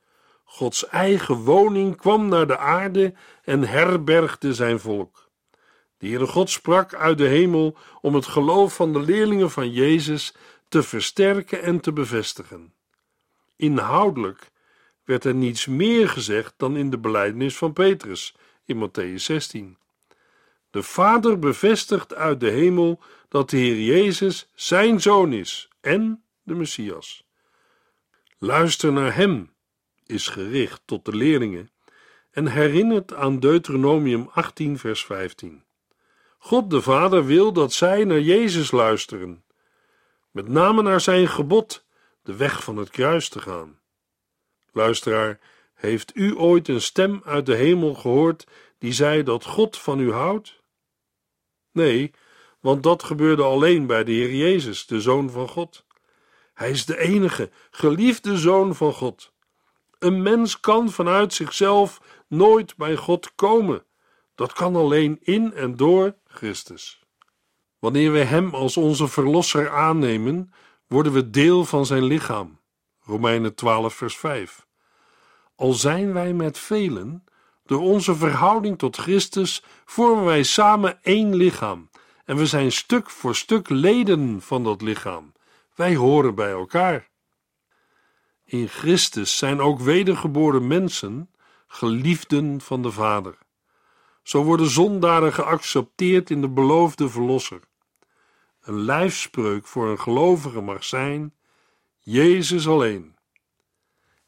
Gods 0.43 0.88
eigen 0.88 1.36
woning 1.36 1.98
kwam 1.98 2.27
naar 2.27 2.48
de 2.48 2.58
aarde 2.58 3.13
en 3.43 3.63
herbergde 3.63 4.53
zijn 4.53 4.79
volk. 4.79 5.21
De 6.01 6.08
Heere 6.08 6.27
God 6.27 6.50
sprak 6.50 6.93
uit 6.93 7.17
de 7.17 7.27
hemel 7.27 7.77
om 8.01 8.15
het 8.15 8.25
geloof 8.25 8.75
van 8.75 8.93
de 8.93 9.00
leerlingen 9.00 9.51
van 9.51 9.72
Jezus 9.72 10.34
te 10.67 10.84
versterken 10.84 11.62
en 11.62 11.79
te 11.79 11.93
bevestigen. 11.93 12.74
Inhoudelijk 13.55 14.51
werd 15.03 15.24
er 15.24 15.34
niets 15.34 15.65
meer 15.65 16.10
gezegd 16.10 16.53
dan 16.58 16.77
in 16.77 16.89
de 16.89 16.98
belijdenis 16.98 17.58
van 17.58 17.74
Petrus 17.74 18.36
in 18.65 18.89
Matthäus 18.89 19.15
16. 19.15 19.77
De 20.70 20.84
Vader 20.84 21.39
bevestigt 21.39 22.13
uit 22.13 22.39
de 22.39 22.50
hemel 22.50 23.00
dat 23.27 23.50
de 23.50 23.58
Heer 23.58 23.79
Jezus 23.79 24.51
zijn 24.55 25.01
zoon 25.01 25.34
is 25.34 25.70
en 25.81 26.24
de 26.43 26.53
Messias. 26.53 27.25
Luister 28.38 28.93
naar 28.93 29.15
hem 29.15 29.53
is 30.05 30.27
gericht 30.27 30.81
tot 30.86 31.05
de 31.05 31.15
leerlingen 31.15 31.72
en 32.31 32.48
herinnert 32.48 33.13
aan 33.13 33.39
Deuteronomium 33.39 34.29
18, 34.34 34.77
vers 34.77 35.05
15. 35.05 35.63
God 36.43 36.69
de 36.69 36.81
Vader 36.81 37.25
wil 37.25 37.53
dat 37.53 37.74
zij 37.74 38.03
naar 38.03 38.19
Jezus 38.19 38.71
luisteren, 38.71 39.43
met 40.31 40.48
name 40.48 40.81
naar 40.81 41.01
zijn 41.01 41.27
gebod, 41.27 41.86
de 42.24 42.36
weg 42.36 42.63
van 42.63 42.77
het 42.77 42.89
kruis 42.89 43.29
te 43.29 43.39
gaan. 43.39 43.79
Luisteraar, 44.71 45.39
heeft 45.74 46.15
u 46.15 46.38
ooit 46.38 46.67
een 46.67 46.81
stem 46.81 47.21
uit 47.25 47.45
de 47.45 47.55
hemel 47.55 47.93
gehoord 47.93 48.48
die 48.77 48.93
zei 48.93 49.24
dat 49.24 49.45
God 49.45 49.77
van 49.77 50.00
u 50.00 50.12
houdt? 50.12 50.62
Nee, 51.71 52.12
want 52.60 52.83
dat 52.83 53.03
gebeurde 53.03 53.43
alleen 53.43 53.86
bij 53.86 54.03
de 54.03 54.12
Heer 54.12 54.36
Jezus, 54.36 54.86
de 54.86 55.01
Zoon 55.01 55.29
van 55.29 55.48
God. 55.48 55.86
Hij 56.53 56.69
is 56.69 56.86
de 56.86 56.98
enige, 56.98 57.50
geliefde 57.71 58.38
Zoon 58.38 58.75
van 58.75 58.93
God. 58.93 59.31
Een 60.00 60.21
mens 60.21 60.60
kan 60.60 60.91
vanuit 60.91 61.33
zichzelf 61.33 62.01
nooit 62.27 62.75
bij 62.75 62.95
God 62.95 63.36
komen. 63.36 63.86
Dat 64.36 64.53
kan 64.53 64.75
alleen 64.75 65.19
in 65.21 65.53
en 65.53 65.75
door 65.75 66.19
Christus. 66.32 67.04
Wanneer 67.80 68.12
we 68.12 68.24
Hem 68.24 68.54
als 68.54 68.78
onze 68.78 69.08
Verlosser 69.08 69.70
aannemen, 69.70 70.54
worden 70.88 71.12
we 71.12 71.30
deel 71.30 71.66
van 71.66 71.86
Zijn 71.86 72.04
lichaam. 72.04 72.60
Romeinen 73.04 73.56
12, 73.56 73.94
vers 73.94 74.18
5. 74.18 74.66
Al 75.56 75.74
zijn 75.74 76.14
wij 76.14 76.34
met 76.34 76.58
velen, 76.58 77.24
door 77.66 77.82
onze 77.82 78.16
verhouding 78.16 78.78
tot 78.78 78.98
Christus 78.98 79.64
vormen 79.86 80.26
wij 80.26 80.44
samen 80.44 81.04
één 81.04 81.36
lichaam 81.36 81.90
en 82.26 82.38
we 82.38 82.46
zijn 82.46 82.72
stuk 82.72 83.10
voor 83.10 83.36
stuk 83.36 83.70
leden 83.70 84.42
van 84.42 84.64
dat 84.64 84.82
lichaam. 84.82 85.34
Wij 85.76 85.96
horen 85.96 86.36
bij 86.36 86.52
elkaar. 86.52 87.10
In 88.44 88.68
Christus 88.68 89.38
zijn 89.38 89.60
ook 89.62 89.80
wedergeboren 89.80 90.68
mensen 90.68 91.30
geliefden 91.68 92.62
van 92.62 92.82
de 92.82 92.92
Vader. 92.92 93.38
Zo 94.24 94.44
worden 94.44 94.70
zondaren 94.70 95.34
geaccepteerd 95.34 96.30
in 96.30 96.42
de 96.42 96.50
beloofde 96.50 97.10
Verlosser. 97.10 97.62
een 98.62 98.82
lijfspreuk 98.82 99.68
voor 99.68 99.90
een 99.90 100.00
gelovige 100.00 100.62
mag 100.62 100.84
zijn: 100.84 101.34
Jezus 102.00 102.68
alleen. 102.68 103.16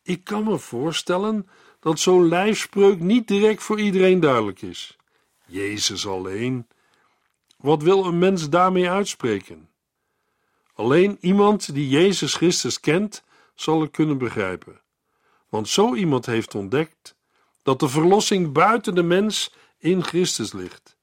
Ik 0.03 0.23
kan 0.23 0.43
me 0.43 0.57
voorstellen 0.57 1.49
dat 1.79 1.99
zo'n 1.99 2.27
lijfspreuk 2.27 2.99
niet 2.99 3.27
direct 3.27 3.63
voor 3.63 3.79
iedereen 3.79 4.19
duidelijk 4.19 4.61
is. 4.61 4.97
Jezus 5.45 6.07
alleen. 6.07 6.67
Wat 7.57 7.83
wil 7.83 8.05
een 8.05 8.17
mens 8.17 8.49
daarmee 8.49 8.89
uitspreken? 8.89 9.69
Alleen 10.73 11.17
iemand 11.21 11.73
die 11.73 11.89
Jezus 11.89 12.35
Christus 12.35 12.79
kent, 12.79 13.23
zal 13.55 13.81
het 13.81 13.91
kunnen 13.91 14.17
begrijpen. 14.17 14.81
Want 15.49 15.67
zo 15.67 15.95
iemand 15.95 16.25
heeft 16.25 16.55
ontdekt 16.55 17.15
dat 17.63 17.79
de 17.79 17.89
verlossing 17.89 18.51
buiten 18.51 18.95
de 18.95 19.03
mens 19.03 19.53
in 19.83 20.03
Christus 20.03 20.53
ligt. 20.53 20.97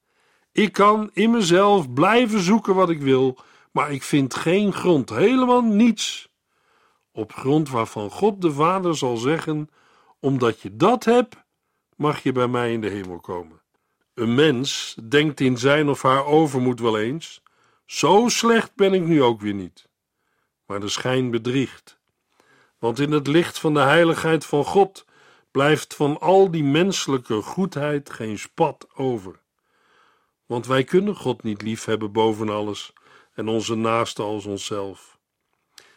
Ik 0.52 0.72
kan 0.72 1.10
in 1.12 1.30
mezelf 1.30 1.92
blijven 1.92 2.40
zoeken 2.40 2.74
wat 2.74 2.90
ik 2.90 3.00
wil, 3.00 3.38
maar 3.72 3.92
ik 3.92 4.02
vind 4.02 4.34
geen 4.34 4.72
grond, 4.72 5.10
helemaal 5.10 5.62
niets. 5.62 6.28
Op 7.12 7.32
grond 7.32 7.68
waarvan 7.68 8.10
God 8.10 8.42
de 8.42 8.52
Vader 8.52 8.96
zal 8.96 9.16
zeggen: 9.16 9.70
Omdat 10.20 10.60
je 10.60 10.76
dat 10.76 11.04
hebt, 11.04 11.36
mag 11.96 12.22
je 12.22 12.32
bij 12.32 12.48
mij 12.48 12.72
in 12.72 12.80
de 12.80 12.88
hemel 12.88 13.20
komen. 13.20 13.60
Een 14.14 14.34
mens 14.34 14.96
denkt 15.08 15.40
in 15.40 15.58
zijn 15.58 15.88
of 15.88 16.02
haar 16.02 16.24
overmoed 16.24 16.80
wel 16.80 16.98
eens: 16.98 17.42
Zo 17.86 18.28
slecht 18.28 18.74
ben 18.74 18.94
ik 18.94 19.02
nu 19.02 19.22
ook 19.22 19.40
weer 19.40 19.54
niet. 19.54 19.88
Maar 20.66 20.80
de 20.80 20.88
schijn 20.88 21.30
bedriegt. 21.30 21.98
Want 22.78 22.98
in 22.98 23.12
het 23.12 23.26
licht 23.26 23.58
van 23.58 23.74
de 23.74 23.80
heiligheid 23.80 24.46
van 24.46 24.64
God 24.64 25.04
blijft 25.50 25.94
van 25.94 26.20
al 26.20 26.50
die 26.50 26.64
menselijke 26.64 27.42
goedheid 27.42 28.10
geen 28.10 28.38
spat 28.38 28.86
over. 28.94 29.40
Want 30.46 30.66
wij 30.66 30.84
kunnen 30.84 31.16
God 31.16 31.42
niet 31.42 31.62
liefhebben 31.62 32.12
boven 32.12 32.48
alles 32.48 32.92
en 33.34 33.48
onze 33.48 33.74
naaste 33.74 34.22
als 34.22 34.44
onszelf. 34.44 35.18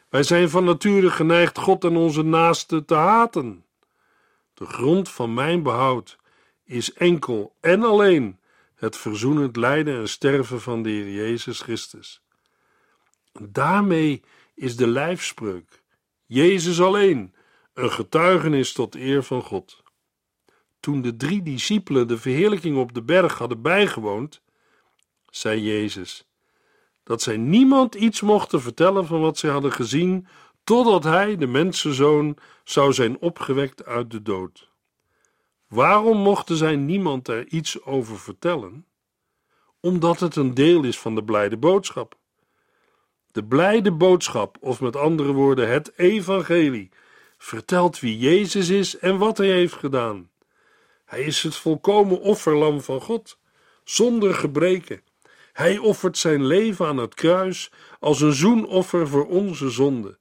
Wij 0.09 0.23
zijn 0.23 0.49
van 0.49 0.63
nature 0.63 1.09
geneigd 1.09 1.57
God 1.57 1.83
en 1.83 1.95
onze 1.95 2.23
naaste 2.23 2.85
te 2.85 2.95
haten. 2.95 3.65
De 4.53 4.65
grond 4.65 5.09
van 5.09 5.33
mijn 5.33 5.63
behoud 5.63 6.17
is 6.63 6.93
enkel 6.93 7.55
en 7.59 7.83
alleen 7.83 8.39
het 8.75 8.97
verzoenend 8.97 9.55
lijden 9.55 9.95
en 9.99 10.09
sterven 10.09 10.61
van 10.61 10.83
de 10.83 10.89
Heer 10.89 11.11
Jezus 11.11 11.61
Christus. 11.61 12.21
Daarmee 13.39 14.23
is 14.55 14.75
de 14.75 14.87
lijfspreuk, 14.87 15.81
Jezus 16.25 16.81
alleen, 16.81 17.32
een 17.73 17.91
getuigenis 17.91 18.73
tot 18.73 18.95
eer 18.95 19.23
van 19.23 19.41
God. 19.41 19.83
Toen 20.79 21.01
de 21.01 21.15
drie 21.15 21.43
discipelen 21.43 22.07
de 22.07 22.17
verheerlijking 22.17 22.77
op 22.77 22.93
de 22.93 23.03
berg 23.03 23.37
hadden 23.37 23.61
bijgewoond, 23.61 24.41
zei 25.29 25.61
Jezus 25.61 26.27
dat 27.03 27.21
zij 27.21 27.37
niemand 27.37 27.95
iets 27.95 28.21
mochten 28.21 28.61
vertellen 28.61 29.05
van 29.05 29.21
wat 29.21 29.37
zij 29.37 29.49
hadden 29.49 29.71
gezien, 29.71 30.27
totdat 30.63 31.03
hij, 31.03 31.37
de 31.37 31.47
mensenzoon, 31.47 32.37
zou 32.63 32.93
zijn 32.93 33.19
opgewekt 33.19 33.85
uit 33.85 34.11
de 34.11 34.21
dood. 34.21 34.69
Waarom 35.67 36.17
mochten 36.17 36.55
zij 36.55 36.75
niemand 36.75 37.27
er 37.27 37.47
iets 37.47 37.83
over 37.83 38.19
vertellen? 38.19 38.85
Omdat 39.79 40.19
het 40.19 40.35
een 40.35 40.53
deel 40.53 40.83
is 40.83 40.99
van 40.99 41.15
de 41.15 41.23
blijde 41.23 41.57
boodschap. 41.57 42.17
De 43.31 43.43
blijde 43.43 43.91
boodschap, 43.91 44.57
of 44.59 44.81
met 44.81 44.95
andere 44.95 45.31
woorden 45.31 45.69
het 45.69 45.97
evangelie, 45.97 46.91
vertelt 47.43 47.99
wie 47.99 48.17
Jezus 48.17 48.69
is 48.69 48.97
en 48.97 49.17
wat 49.17 49.37
hij 49.37 49.47
heeft 49.47 49.73
gedaan. 49.73 50.29
Hij 51.05 51.21
is 51.21 51.43
het 51.43 51.55
volkomen 51.55 52.21
offerlam 52.21 52.81
van 52.81 53.01
God, 53.01 53.37
zonder 53.83 54.33
gebreken. 54.33 55.01
Hij 55.53 55.77
offert 55.77 56.17
zijn 56.17 56.45
leven 56.45 56.85
aan 56.85 56.97
het 56.97 57.13
kruis 57.13 57.71
als 57.99 58.21
een 58.21 58.33
zoenoffer 58.33 59.07
voor 59.07 59.27
onze 59.27 59.69
zonde. 59.69 60.17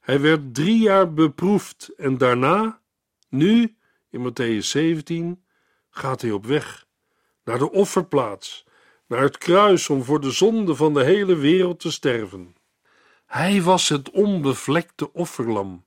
Hij 0.00 0.20
werd 0.20 0.54
drie 0.54 0.78
jaar 0.78 1.12
beproefd 1.12 1.90
en 1.96 2.18
daarna, 2.18 2.80
nu, 3.28 3.76
in 4.10 4.30
Matthäus 4.30 4.66
17, 4.66 5.44
gaat 5.90 6.20
hij 6.20 6.30
op 6.30 6.46
weg 6.46 6.86
naar 7.44 7.58
de 7.58 7.70
offerplaats, 7.70 8.64
naar 9.06 9.22
het 9.22 9.38
kruis 9.38 9.88
om 9.88 10.04
voor 10.04 10.20
de 10.20 10.30
zonde 10.30 10.74
van 10.74 10.94
de 10.94 11.04
hele 11.04 11.34
wereld 11.36 11.80
te 11.80 11.90
sterven. 11.90 12.56
Hij 13.26 13.62
was 13.62 13.88
het 13.88 14.10
onbevlekte 14.10 15.12
offerlam, 15.12 15.84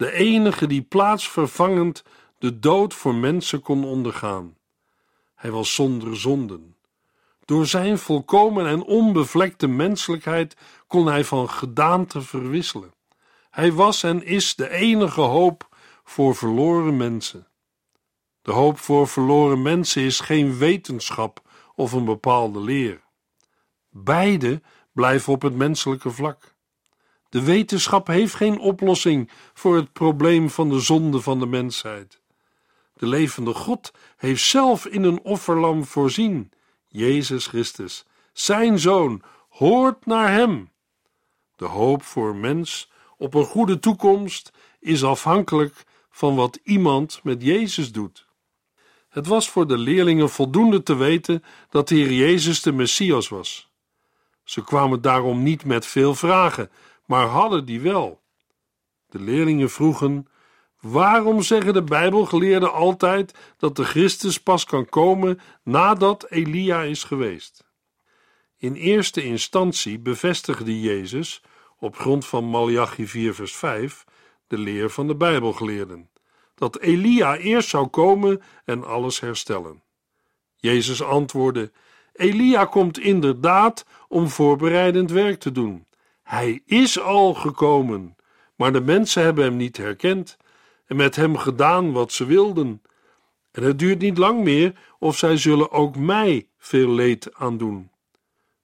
de 0.00 0.12
enige 0.12 0.66
die 0.66 0.82
plaatsvervangend 0.82 2.02
de 2.38 2.58
dood 2.58 2.94
voor 2.94 3.14
mensen 3.14 3.60
kon 3.60 3.84
ondergaan. 3.84 4.56
Hij 5.34 5.50
was 5.50 5.74
zonder 5.74 6.16
zonden. 6.16 6.76
Door 7.44 7.66
zijn 7.66 7.98
volkomen 7.98 8.66
en 8.66 8.82
onbevlekte 8.82 9.66
menselijkheid 9.66 10.56
kon 10.86 11.06
hij 11.06 11.24
van 11.24 11.50
gedaante 11.50 12.22
verwisselen. 12.22 12.94
Hij 13.50 13.72
was 13.72 14.02
en 14.02 14.24
is 14.24 14.54
de 14.54 14.70
enige 14.70 15.20
hoop 15.20 15.68
voor 16.04 16.34
verloren 16.34 16.96
mensen. 16.96 17.46
De 18.42 18.52
hoop 18.52 18.78
voor 18.78 19.08
verloren 19.08 19.62
mensen 19.62 20.02
is 20.02 20.20
geen 20.20 20.58
wetenschap 20.58 21.40
of 21.74 21.92
een 21.92 22.04
bepaalde 22.04 22.60
leer. 22.60 23.00
Beide 23.90 24.62
blijven 24.92 25.32
op 25.32 25.42
het 25.42 25.54
menselijke 25.54 26.10
vlak. 26.10 26.54
De 27.30 27.42
wetenschap 27.42 28.06
heeft 28.06 28.34
geen 28.34 28.58
oplossing 28.58 29.30
voor 29.54 29.76
het 29.76 29.92
probleem 29.92 30.50
van 30.50 30.68
de 30.68 30.80
zonde 30.80 31.20
van 31.20 31.38
de 31.38 31.46
mensheid. 31.46 32.20
De 32.94 33.06
levende 33.06 33.54
God 33.54 33.92
heeft 34.16 34.42
zelf 34.42 34.86
in 34.86 35.02
een 35.02 35.20
offerlam 35.22 35.84
voorzien, 35.84 36.52
Jezus 36.86 37.46
Christus, 37.46 38.04
zijn 38.32 38.78
zoon, 38.78 39.22
hoort 39.48 40.06
naar 40.06 40.30
hem. 40.30 40.70
De 41.56 41.64
hoop 41.64 42.02
voor 42.02 42.36
mens 42.36 42.90
op 43.16 43.34
een 43.34 43.44
goede 43.44 43.78
toekomst 43.78 44.52
is 44.80 45.04
afhankelijk 45.04 45.84
van 46.10 46.34
wat 46.34 46.58
iemand 46.62 47.20
met 47.22 47.42
Jezus 47.42 47.92
doet. 47.92 48.28
Het 49.08 49.26
was 49.26 49.48
voor 49.48 49.66
de 49.66 49.78
leerlingen 49.78 50.30
voldoende 50.30 50.82
te 50.82 50.94
weten 50.94 51.44
dat 51.68 51.88
de 51.88 51.94
Heer 51.94 52.12
Jezus 52.12 52.62
de 52.62 52.72
Messias 52.72 53.28
was. 53.28 53.70
Ze 54.44 54.64
kwamen 54.64 55.00
daarom 55.00 55.42
niet 55.42 55.64
met 55.64 55.86
veel 55.86 56.14
vragen, 56.14 56.70
maar 57.10 57.26
hadden 57.26 57.64
die 57.64 57.80
wel. 57.80 58.22
De 59.08 59.20
leerlingen 59.20 59.70
vroegen: 59.70 60.26
Waarom 60.80 61.42
zeggen 61.42 61.72
de 61.72 61.82
Bijbelgeleerden 61.82 62.72
altijd 62.72 63.34
dat 63.56 63.76
de 63.76 63.84
Christus 63.84 64.40
pas 64.40 64.64
kan 64.64 64.88
komen 64.88 65.40
nadat 65.62 66.26
Elia 66.28 66.82
is 66.82 67.04
geweest? 67.04 67.64
In 68.56 68.74
eerste 68.74 69.24
instantie 69.24 69.98
bevestigde 69.98 70.80
Jezus, 70.80 71.42
op 71.78 71.96
grond 71.96 72.26
van 72.26 72.44
Malachi 72.44 73.06
4 73.06 73.34
vers 73.34 73.56
5, 73.56 74.04
de 74.46 74.58
leer 74.58 74.90
van 74.90 75.06
de 75.06 75.16
Bijbelgeleerden, 75.16 76.10
dat 76.54 76.78
Elia 76.78 77.36
eerst 77.36 77.68
zou 77.68 77.86
komen 77.86 78.42
en 78.64 78.84
alles 78.84 79.20
herstellen. 79.20 79.82
Jezus 80.56 81.02
antwoordde: 81.02 81.72
Elia 82.12 82.64
komt 82.64 82.98
inderdaad 82.98 83.86
om 84.08 84.28
voorbereidend 84.28 85.10
werk 85.10 85.40
te 85.40 85.52
doen. 85.52 85.88
Hij 86.30 86.62
is 86.66 87.00
al 87.00 87.34
gekomen, 87.34 88.16
maar 88.56 88.72
de 88.72 88.80
mensen 88.80 89.22
hebben 89.22 89.44
hem 89.44 89.56
niet 89.56 89.76
herkend 89.76 90.36
en 90.86 90.96
met 90.96 91.16
hem 91.16 91.36
gedaan 91.36 91.92
wat 91.92 92.12
ze 92.12 92.24
wilden. 92.24 92.82
En 93.50 93.62
het 93.62 93.78
duurt 93.78 93.98
niet 93.98 94.18
lang 94.18 94.42
meer 94.42 94.72
of 94.98 95.16
zij 95.16 95.36
zullen 95.36 95.70
ook 95.70 95.96
mij 95.96 96.48
veel 96.58 96.90
leed 96.90 97.34
aandoen. 97.34 97.90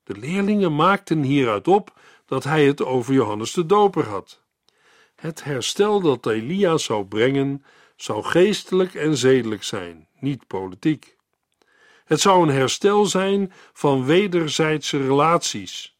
De 0.04 0.16
leerlingen 0.16 0.74
maakten 0.74 1.22
hieruit 1.22 1.68
op 1.68 1.98
dat 2.26 2.44
hij 2.44 2.66
het 2.66 2.84
over 2.84 3.14
Johannes 3.14 3.52
de 3.52 3.66
Doper 3.66 4.08
had. 4.08 4.42
Het 5.14 5.44
herstel 5.44 6.00
dat 6.00 6.26
Elia 6.26 6.76
zou 6.76 7.04
brengen, 7.04 7.64
zou 7.96 8.22
geestelijk 8.24 8.94
en 8.94 9.16
zedelijk 9.16 9.62
zijn, 9.62 10.08
niet 10.20 10.46
politiek. 10.46 11.16
Het 12.04 12.20
zou 12.20 12.42
een 12.42 12.54
herstel 12.54 13.06
zijn 13.06 13.52
van 13.72 14.04
wederzijdse 14.04 14.98
relaties. 14.98 15.95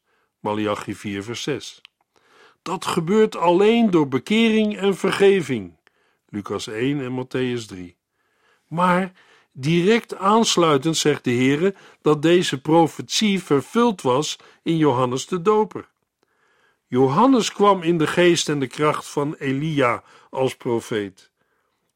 Malachi 0.47 0.95
4 0.95 1.23
vers 1.23 1.41
6. 1.41 1.81
Dat 2.61 2.85
gebeurt 2.85 3.35
alleen 3.35 3.91
door 3.91 4.07
bekering 4.07 4.77
en 4.77 4.95
vergeving. 4.95 5.73
Lucas 6.29 6.67
1 6.67 7.01
en 7.01 7.25
Matthäus 7.25 7.65
3. 7.65 7.95
Maar 8.67 9.11
direct 9.51 10.15
aansluitend 10.15 10.97
zegt 10.97 11.23
de 11.23 11.31
Heere 11.31 11.75
dat 12.01 12.21
deze 12.21 12.61
profetie 12.61 13.43
vervuld 13.43 14.01
was 14.01 14.37
in 14.63 14.77
Johannes 14.77 15.25
de 15.27 15.41
Doper. 15.41 15.89
Johannes 16.87 17.51
kwam 17.51 17.81
in 17.81 17.97
de 17.97 18.07
geest 18.07 18.49
en 18.49 18.59
de 18.59 18.67
kracht 18.67 19.07
van 19.07 19.35
Elia 19.39 20.03
als 20.29 20.55
profeet. 20.55 21.31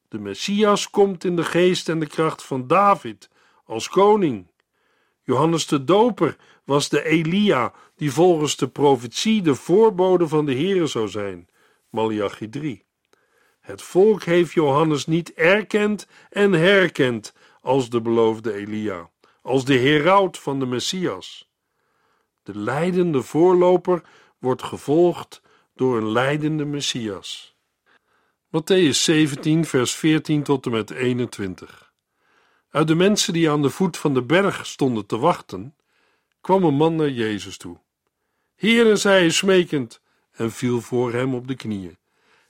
De 0.08 0.20
Messias 0.20 0.90
komt 0.90 1.24
in 1.24 1.36
de 1.36 1.44
geest 1.44 1.90
en 1.90 2.00
de 2.00 2.08
kracht 2.08 2.44
van 2.44 2.68
David 2.68 3.30
als 3.66 3.90
koning. 3.90 4.48
Johannes 5.24 5.68
de 5.68 5.84
Doper 5.84 6.38
was 6.72 6.90
de 6.90 7.04
Elia 7.04 7.74
die 7.96 8.12
volgens 8.12 8.56
de 8.56 8.68
profetie 8.68 9.42
de 9.42 9.56
voorbode 9.56 10.28
van 10.28 10.46
de 10.46 10.54
Heere 10.54 10.88
zou 10.88 11.08
zijn. 11.08 11.50
Malachi 11.90 12.50
3. 12.50 12.86
Het 13.60 13.82
volk 13.82 14.24
heeft 14.24 14.54
Johannes 14.54 15.06
niet 15.06 15.34
erkend 15.34 16.08
en 16.30 16.52
herkend 16.52 17.34
als 17.62 17.90
de 17.90 18.02
beloofde 18.02 18.54
Elia, 18.54 19.10
als 19.42 19.66
de 19.66 19.78
heraut 19.78 20.38
van 20.38 20.60
de 20.60 20.66
Messias. 20.66 21.50
De 22.44 22.58
leidende 22.58 23.22
voorloper 23.22 24.02
wordt 24.40 24.64
gevolgd 24.64 25.42
door 25.76 25.98
een 25.98 26.12
leidende 26.12 26.66
Messias. 26.66 27.56
Matthäus 28.48 29.04
17, 29.04 29.66
vers 29.66 29.96
14 29.96 30.44
tot 30.44 30.66
en 30.66 30.72
met 30.72 30.92
21. 30.92 31.94
Uit 32.70 32.88
de 32.88 32.96
mensen 32.96 33.34
die 33.34 33.50
aan 33.50 33.62
de 33.62 33.70
voet 33.70 33.98
van 33.98 34.14
de 34.14 34.24
berg 34.24 34.66
stonden 34.66 35.06
te 35.06 35.18
wachten, 35.18 35.76
kwam 36.42 36.64
een 36.64 36.74
man 36.74 36.96
naar 36.96 37.10
Jezus 37.10 37.58
toe. 37.58 37.78
Heere, 38.56 38.96
zei 38.96 39.20
hij 39.20 39.30
smekend, 39.30 40.02
en 40.32 40.52
viel 40.52 40.82
voor 40.82 41.14
hem 41.14 41.36
op 41.36 41.48
de 41.48 41.56
knieën. 41.56 41.98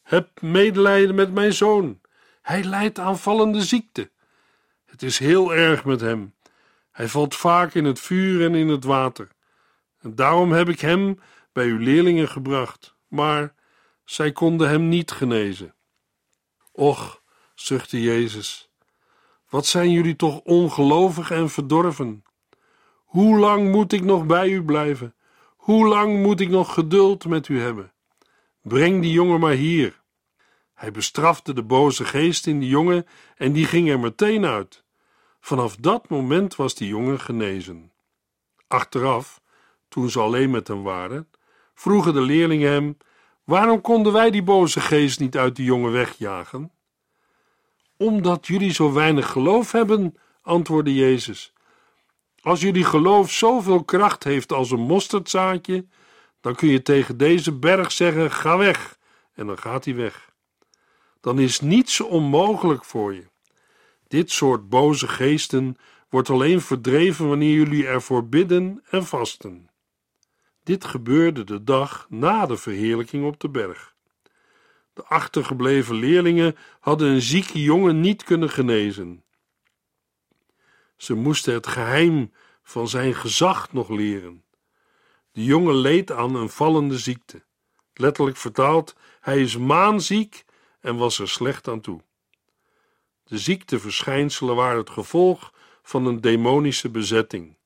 Heb 0.03 0.41
medelijden 0.41 1.15
met 1.15 1.33
mijn 1.33 1.53
zoon. 1.53 2.01
Hij 2.41 2.63
lijdt 2.63 2.99
aan 2.99 3.19
vallende 3.19 3.61
ziekte. 3.61 4.11
Het 4.85 5.03
is 5.03 5.19
heel 5.19 5.53
erg 5.53 5.85
met 5.85 6.01
hem. 6.01 6.33
Hij 6.91 7.07
valt 7.07 7.35
vaak 7.35 7.73
in 7.73 7.85
het 7.85 7.99
vuur 7.99 8.45
en 8.45 8.55
in 8.55 8.67
het 8.67 8.83
water. 8.83 9.27
En 9.99 10.15
daarom 10.15 10.51
heb 10.51 10.69
ik 10.69 10.79
hem 10.79 11.19
bij 11.51 11.65
uw 11.65 11.77
leerlingen 11.77 12.27
gebracht, 12.27 12.95
maar 13.07 13.53
zij 14.03 14.31
konden 14.31 14.69
hem 14.69 14.89
niet 14.89 15.11
genezen. 15.11 15.75
Och, 16.71 17.21
zuchtte 17.55 18.01
Jezus, 18.01 18.69
wat 19.49 19.65
zijn 19.65 19.91
jullie 19.91 20.15
toch 20.15 20.39
ongelovig 20.39 21.31
en 21.31 21.49
verdorven? 21.49 22.23
Hoe 23.11 23.37
lang 23.37 23.71
moet 23.71 23.91
ik 23.91 24.03
nog 24.03 24.25
bij 24.25 24.49
u 24.49 24.63
blijven? 24.63 25.15
Hoe 25.55 25.87
lang 25.87 26.21
moet 26.21 26.39
ik 26.39 26.49
nog 26.49 26.73
geduld 26.73 27.25
met 27.25 27.47
u 27.47 27.61
hebben? 27.61 27.91
Breng 28.61 29.01
die 29.01 29.11
jongen 29.11 29.39
maar 29.39 29.53
hier. 29.53 30.01
Hij 30.73 30.91
bestrafte 30.91 31.53
de 31.53 31.63
boze 31.63 32.05
geest 32.05 32.47
in 32.47 32.59
die 32.59 32.69
jongen 32.69 33.07
en 33.35 33.51
die 33.51 33.65
ging 33.65 33.89
er 33.89 33.99
meteen 33.99 34.45
uit. 34.45 34.83
Vanaf 35.39 35.75
dat 35.75 36.09
moment 36.09 36.55
was 36.55 36.75
die 36.75 36.87
jongen 36.87 37.19
genezen. 37.19 37.91
Achteraf, 38.67 39.41
toen 39.87 40.09
ze 40.09 40.19
alleen 40.19 40.49
met 40.49 40.67
hem 40.67 40.83
waren, 40.83 41.27
vroegen 41.73 42.13
de 42.13 42.21
leerlingen 42.21 42.71
hem: 42.71 42.97
Waarom 43.43 43.81
konden 43.81 44.13
wij 44.13 44.31
die 44.31 44.43
boze 44.43 44.79
geest 44.79 45.19
niet 45.19 45.37
uit 45.37 45.55
die 45.55 45.65
jongen 45.65 45.91
wegjagen? 45.91 46.71
Omdat 47.97 48.47
jullie 48.47 48.73
zo 48.73 48.93
weinig 48.93 49.29
geloof 49.29 49.71
hebben, 49.71 50.17
antwoordde 50.41 50.93
Jezus. 50.93 51.50
Als 52.41 52.61
jullie 52.61 52.83
geloof 52.83 53.31
zoveel 53.31 53.83
kracht 53.83 54.23
heeft 54.23 54.51
als 54.51 54.71
een 54.71 54.79
mosterdzaadje, 54.79 55.85
dan 56.39 56.55
kun 56.55 56.67
je 56.67 56.81
tegen 56.81 57.17
deze 57.17 57.51
berg 57.51 57.91
zeggen: 57.91 58.31
Ga 58.31 58.57
weg, 58.57 58.97
en 59.33 59.47
dan 59.47 59.57
gaat 59.57 59.85
hij 59.85 59.95
weg. 59.95 60.29
Dan 61.19 61.39
is 61.39 61.59
niets 61.59 61.99
onmogelijk 61.99 62.85
voor 62.85 63.13
je. 63.13 63.29
Dit 64.07 64.31
soort 64.31 64.69
boze 64.69 65.07
geesten 65.07 65.77
wordt 66.09 66.29
alleen 66.29 66.61
verdreven 66.61 67.27
wanneer 67.27 67.53
jullie 67.55 67.87
ervoor 67.87 68.27
bidden 68.27 68.83
en 68.89 69.05
vasten. 69.05 69.69
Dit 70.63 70.85
gebeurde 70.85 71.43
de 71.43 71.63
dag 71.63 72.05
na 72.09 72.45
de 72.45 72.57
verheerlijking 72.57 73.25
op 73.25 73.39
de 73.39 73.49
berg. 73.49 73.95
De 74.93 75.03
achtergebleven 75.03 75.95
leerlingen 75.95 76.55
hadden 76.79 77.09
een 77.09 77.21
zieke 77.21 77.61
jongen 77.61 77.99
niet 77.99 78.23
kunnen 78.23 78.49
genezen. 78.49 79.23
Ze 81.01 81.13
moesten 81.13 81.53
het 81.53 81.67
geheim 81.67 82.31
van 82.63 82.87
zijn 82.87 83.15
gezag 83.15 83.73
nog 83.73 83.89
leren. 83.89 84.43
De 85.31 85.43
jongen 85.43 85.75
leed 85.75 86.11
aan 86.11 86.35
een 86.35 86.49
vallende 86.49 86.97
ziekte. 86.97 87.43
Letterlijk 87.93 88.37
vertaald, 88.37 88.95
hij 89.19 89.41
is 89.41 89.57
maanziek 89.57 90.45
en 90.79 90.95
was 90.95 91.19
er 91.19 91.29
slecht 91.29 91.67
aan 91.67 91.81
toe. 91.81 92.01
De 93.23 93.37
ziekteverschijnselen 93.37 94.55
waren 94.55 94.77
het 94.77 94.89
gevolg 94.89 95.53
van 95.83 96.05
een 96.05 96.21
demonische 96.21 96.89
bezetting. 96.89 97.57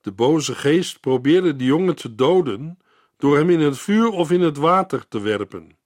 De 0.00 0.12
boze 0.12 0.54
geest 0.54 1.00
probeerde 1.00 1.56
de 1.56 1.64
jongen 1.64 1.96
te 1.96 2.14
doden 2.14 2.78
door 3.16 3.36
hem 3.36 3.50
in 3.50 3.60
het 3.60 3.78
vuur 3.78 4.08
of 4.08 4.30
in 4.30 4.40
het 4.40 4.56
water 4.56 5.08
te 5.08 5.20
werpen. 5.20 5.78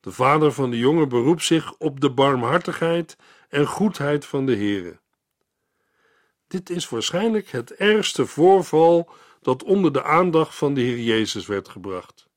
De 0.00 0.12
vader 0.12 0.52
van 0.52 0.70
de 0.70 0.78
jongen 0.78 1.08
beroept 1.08 1.44
zich 1.44 1.74
op 1.76 2.00
de 2.00 2.10
barmhartigheid 2.10 3.16
en 3.48 3.66
goedheid 3.66 4.26
van 4.26 4.46
de 4.46 4.56
Heere. 4.56 4.98
Dit 6.48 6.70
is 6.70 6.88
waarschijnlijk 6.88 7.50
het 7.50 7.74
ergste 7.74 8.26
voorval 8.26 9.10
dat 9.42 9.62
onder 9.62 9.92
de 9.92 10.02
aandacht 10.02 10.54
van 10.54 10.74
de 10.74 10.80
Heer 10.80 11.00
Jezus 11.00 11.46
werd 11.46 11.68
gebracht. 11.68 12.28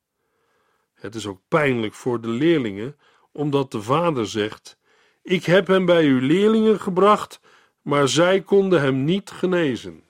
Het 0.93 1.15
is 1.15 1.25
ook 1.25 1.41
pijnlijk 1.47 1.93
voor 1.93 2.21
de 2.21 2.27
leerlingen, 2.27 2.97
omdat 3.31 3.71
de 3.71 3.81
vader 3.81 4.27
zegt: 4.27 4.77
Ik 5.23 5.45
heb 5.45 5.67
hem 5.67 5.85
bij 5.85 6.05
uw 6.05 6.19
leerlingen 6.19 6.79
gebracht, 6.79 7.39
maar 7.81 8.07
zij 8.07 8.41
konden 8.41 8.81
hem 8.81 9.03
niet 9.03 9.29
genezen. 9.29 10.03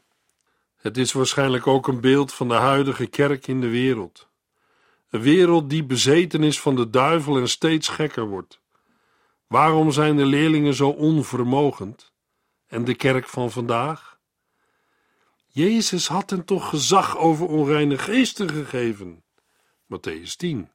Het 0.76 0.98
is 0.98 1.12
waarschijnlijk 1.12 1.68
ook 1.68 1.88
een 1.88 2.02
beeld 2.02 2.34
van 2.34 2.48
de 2.48 2.54
huidige 2.54 3.08
kerk 3.08 3.48
in 3.48 3.62
de 3.62 3.70
wereld. 3.70 4.30
Een 5.10 5.22
wereld 5.22 5.70
die 5.70 5.84
bezeten 5.84 6.44
is 6.44 6.62
van 6.62 6.76
de 6.76 6.90
duivel 6.90 7.38
en 7.38 7.50
steeds 7.50 7.88
gekker 7.88 8.28
wordt. 8.28 8.62
Waarom 9.48 9.92
zijn 9.92 10.16
de 10.16 10.26
leerlingen 10.26 10.74
zo 10.74 10.90
onvermogend? 10.90 12.11
En 12.72 12.84
de 12.86 12.96
kerk 12.96 13.28
van 13.28 13.52
vandaag? 13.52 14.20
Jezus 15.48 16.08
had 16.08 16.30
hen 16.30 16.46
toch 16.46 16.70
gezag 16.70 17.18
over 17.18 17.48
onreine 17.48 17.98
geesten 17.98 18.50
gegeven. 18.50 19.24
Matthäus 19.94 20.36
10. 20.38 20.70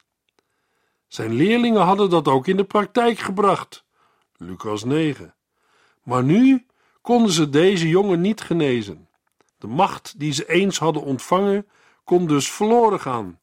Zijn 1.09 1.33
leerlingen 1.33 1.83
hadden 1.83 2.11
dat 2.11 2.29
ook 2.29 2.47
in 2.47 2.57
de 2.57 2.65
praktijk 2.65 3.19
gebracht. 3.19 3.85
Lucas 4.37 4.85
9. 4.85 5.35
Maar 6.03 6.25
nu 6.25 6.67
konden 7.01 7.33
ze 7.33 7.49
deze 7.49 7.89
jongen 7.89 8.21
niet 8.21 8.41
genezen. 8.41 9.09
De 9.59 9.67
macht 9.67 10.19
die 10.19 10.33
ze 10.33 10.49
eens 10.49 10.79
hadden 10.79 11.03
ontvangen, 11.03 11.67
kon 12.05 12.27
dus 12.27 12.51
verloren 12.51 13.01
gaan. 13.01 13.41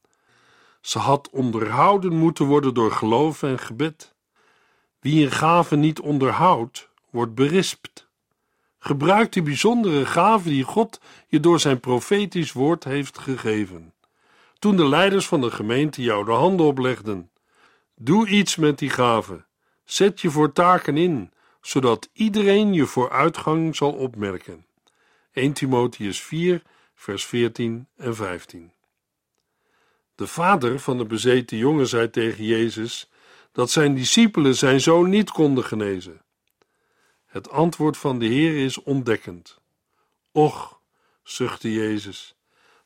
Ze 0.81 0.99
had 0.99 1.29
onderhouden 1.29 2.15
moeten 2.15 2.45
worden 2.45 2.73
door 2.73 2.91
geloof 2.91 3.43
en 3.43 3.59
gebed. 3.59 4.13
Wie 4.99 5.25
een 5.25 5.31
gave 5.31 5.75
niet 5.75 5.99
onderhoudt, 5.99 6.89
wordt 7.09 7.35
berispt. 7.35 8.02
Gebruik 8.85 9.31
die 9.31 9.41
bijzondere 9.41 10.05
gave 10.05 10.49
die 10.49 10.63
God 10.63 10.99
je 11.27 11.39
door 11.39 11.59
zijn 11.59 11.79
profetisch 11.79 12.51
woord 12.51 12.83
heeft 12.83 13.17
gegeven. 13.17 13.93
Toen 14.59 14.75
de 14.75 14.87
leiders 14.87 15.27
van 15.27 15.41
de 15.41 15.51
gemeente 15.51 16.01
jou 16.01 16.25
de 16.25 16.31
handen 16.31 16.65
oplegden, 16.65 17.29
doe 17.95 18.27
iets 18.27 18.55
met 18.55 18.79
die 18.79 18.89
gave. 18.89 19.45
Zet 19.83 20.21
je 20.21 20.29
voor 20.29 20.51
taken 20.51 20.97
in, 20.97 21.31
zodat 21.61 22.09
iedereen 22.13 22.73
je 22.73 22.85
vooruitgang 22.85 23.75
zal 23.75 23.91
opmerken. 23.91 24.65
1 25.31 25.53
Timotheus 25.53 26.21
4, 26.21 26.61
vers 26.95 27.25
14 27.25 27.87
en 27.97 28.15
15. 28.15 28.71
De 30.15 30.27
vader 30.27 30.79
van 30.79 30.97
de 30.97 31.05
bezeten 31.05 31.57
jongen 31.57 31.87
zei 31.87 32.09
tegen 32.09 32.43
Jezus 32.43 33.09
dat 33.51 33.71
zijn 33.71 33.95
discipelen 33.95 34.55
zijn 34.55 34.81
zoon 34.81 35.09
niet 35.09 35.31
konden 35.31 35.63
genezen. 35.63 36.22
Het 37.33 37.49
antwoord 37.49 37.97
van 37.97 38.19
de 38.19 38.25
Heer 38.25 38.63
is 38.63 38.83
ontdekkend. 38.83 39.61
Och, 40.31 40.79
zuchtte 41.23 41.73
Jezus, 41.73 42.35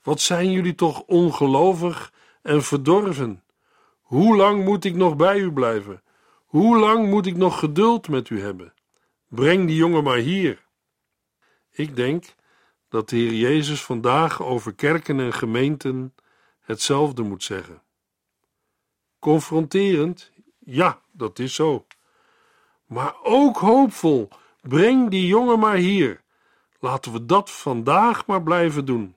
wat 0.01 0.21
zijn 0.21 0.51
jullie 0.51 0.75
toch 0.75 1.01
ongelovig 1.01 2.13
en 2.41 2.63
verdorven? 2.63 3.43
Hoe 4.01 4.35
lang 4.35 4.63
moet 4.63 4.85
ik 4.85 4.95
nog 4.95 5.15
bij 5.15 5.39
u 5.39 5.51
blijven? 5.51 6.03
Hoe 6.45 6.77
lang 6.77 7.09
moet 7.09 7.25
ik 7.25 7.35
nog 7.35 7.59
geduld 7.59 8.09
met 8.09 8.29
u 8.29 8.41
hebben? 8.41 8.73
Breng 9.27 9.67
die 9.67 9.75
jongen 9.75 10.03
maar 10.03 10.17
hier. 10.17 10.65
Ik 11.71 11.95
denk 11.95 12.35
dat 12.89 13.09
de 13.09 13.15
Heer 13.15 13.33
Jezus 13.33 13.83
vandaag 13.83 14.41
over 14.41 14.73
kerken 14.73 15.19
en 15.19 15.33
gemeenten 15.33 16.15
hetzelfde 16.59 17.21
moet 17.21 17.43
zeggen. 17.43 17.81
Confronterend, 19.19 20.31
ja, 20.59 21.01
dat 21.11 21.39
is 21.39 21.55
zo. 21.55 21.85
Maar 22.87 23.15
ook 23.23 23.57
hoopvol, 23.57 24.27
breng 24.61 25.09
die 25.09 25.27
jongen 25.27 25.59
maar 25.59 25.75
hier. 25.75 26.21
Laten 26.79 27.11
we 27.11 27.25
dat 27.25 27.51
vandaag 27.51 28.25
maar 28.25 28.43
blijven 28.43 28.85
doen. 28.85 29.15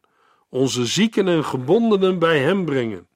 Onze 0.48 0.86
zieken 0.86 1.28
en 1.28 1.44
gebondenen 1.44 2.18
bij 2.18 2.38
hem 2.38 2.64
brengen. 2.64 3.08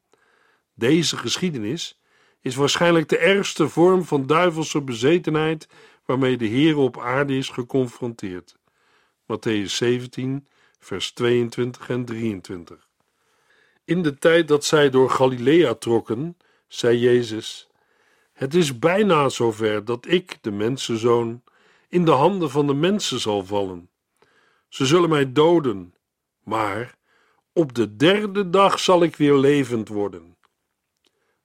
Deze 0.74 1.16
geschiedenis 1.16 2.00
is 2.40 2.54
waarschijnlijk 2.54 3.08
de 3.08 3.18
ergste 3.18 3.68
vorm 3.68 4.04
van 4.04 4.26
duivelse 4.26 4.80
bezetenheid 4.80 5.68
waarmee 6.04 6.36
de 6.36 6.46
Heer 6.46 6.76
op 6.76 7.00
aarde 7.00 7.36
is 7.36 7.48
geconfronteerd. 7.48 8.56
Matthäus 9.22 9.64
17, 9.64 10.46
vers 10.78 11.12
22 11.12 11.88
en 11.88 12.04
23. 12.04 12.88
In 13.84 14.02
de 14.02 14.18
tijd 14.18 14.48
dat 14.48 14.64
zij 14.64 14.90
door 14.90 15.10
Galilea 15.10 15.74
trokken, 15.74 16.36
zei 16.68 16.98
Jezus: 16.98 17.68
Het 18.34 18.54
is 18.54 18.78
bijna 18.78 19.28
zover 19.28 19.84
dat 19.84 20.06
ik, 20.06 20.38
de 20.40 20.50
mensenzoon, 20.50 21.42
in 21.88 22.04
de 22.04 22.10
handen 22.10 22.50
van 22.50 22.66
de 22.66 22.74
mensen 22.74 23.20
zal 23.20 23.44
vallen. 23.44 23.90
Ze 24.68 24.86
zullen 24.86 25.08
mij 25.08 25.32
doden, 25.32 25.94
maar 26.42 26.96
op 27.52 27.74
de 27.74 27.96
derde 27.96 28.50
dag 28.50 28.78
zal 28.78 29.02
ik 29.02 29.16
weer 29.16 29.34
levend 29.34 29.88
worden. 29.88 30.36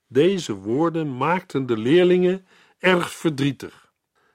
Deze 0.06 0.54
woorden 0.54 1.16
maakten 1.16 1.66
de 1.66 1.76
leerlingen 1.76 2.46
erg 2.78 3.12
verdrietig. 3.12 3.92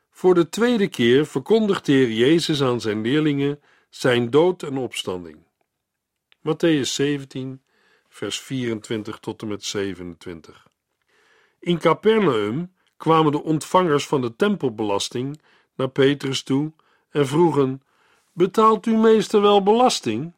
Voor 0.09 0.33
de 0.33 0.49
tweede 0.49 0.87
keer 0.87 1.25
verkondigt 1.25 1.85
de 1.85 1.91
Heer 1.91 2.11
Jezus 2.11 2.61
aan 2.61 2.81
zijn 2.81 3.01
leerlingen 3.01 3.61
zijn 3.89 4.29
dood 4.29 4.63
en 4.63 4.77
opstanding. 4.77 5.37
Matthäus 6.39 6.89
17, 6.93 7.61
vers 8.09 8.39
24 8.39 9.19
tot 9.19 9.41
en 9.41 9.47
met 9.47 9.63
27. 9.63 10.67
In 11.59 11.77
Capernaum 11.77 12.71
kwamen 12.97 13.31
de 13.31 13.43
ontvangers 13.43 14.07
van 14.07 14.21
de 14.21 14.35
tempelbelasting 14.35 15.41
naar 15.75 15.89
Petrus 15.89 16.43
toe 16.43 16.71
en 17.09 17.27
vroegen: 17.27 17.81
Betaalt 18.33 18.85
uw 18.85 18.97
meester 18.97 19.41
wel 19.41 19.63
belasting? 19.63 20.33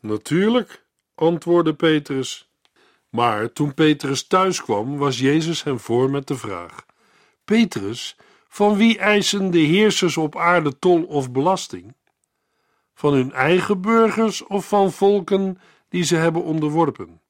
Natuurlijk, 0.00 0.84
antwoordde 1.14 1.74
Petrus. 1.74 2.50
Maar 3.08 3.52
toen 3.52 3.74
Petrus 3.74 4.26
thuis 4.26 4.62
kwam, 4.62 4.96
was 4.98 5.18
Jezus 5.18 5.62
hem 5.62 5.78
voor 5.78 6.10
met 6.10 6.26
de 6.26 6.36
vraag: 6.36 6.86
Petrus, 7.44 8.16
van 8.48 8.76
wie 8.76 8.98
eisen 8.98 9.50
de 9.50 9.58
heersers 9.58 10.16
op 10.16 10.36
aarde 10.36 10.78
tol 10.78 11.02
of 11.02 11.32
belasting? 11.32 11.94
Van 12.94 13.12
hun 13.12 13.32
eigen 13.32 13.80
burgers 13.80 14.46
of 14.46 14.68
van 14.68 14.92
volken 14.92 15.58
die 15.88 16.02
ze 16.02 16.16
hebben 16.16 16.42
onderworpen? 16.42 17.20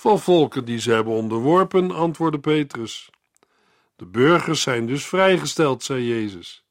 Van 0.00 0.20
volken 0.20 0.64
die 0.64 0.78
ze 0.78 0.92
hebben 0.92 1.12
onderworpen, 1.12 1.90
antwoordde 1.90 2.38
Petrus. 2.38 3.10
De 3.96 4.06
burgers 4.06 4.62
zijn 4.62 4.86
dus 4.86 5.06
vrijgesteld, 5.06 5.82
zei 5.82 6.04
Jezus. 6.04 6.64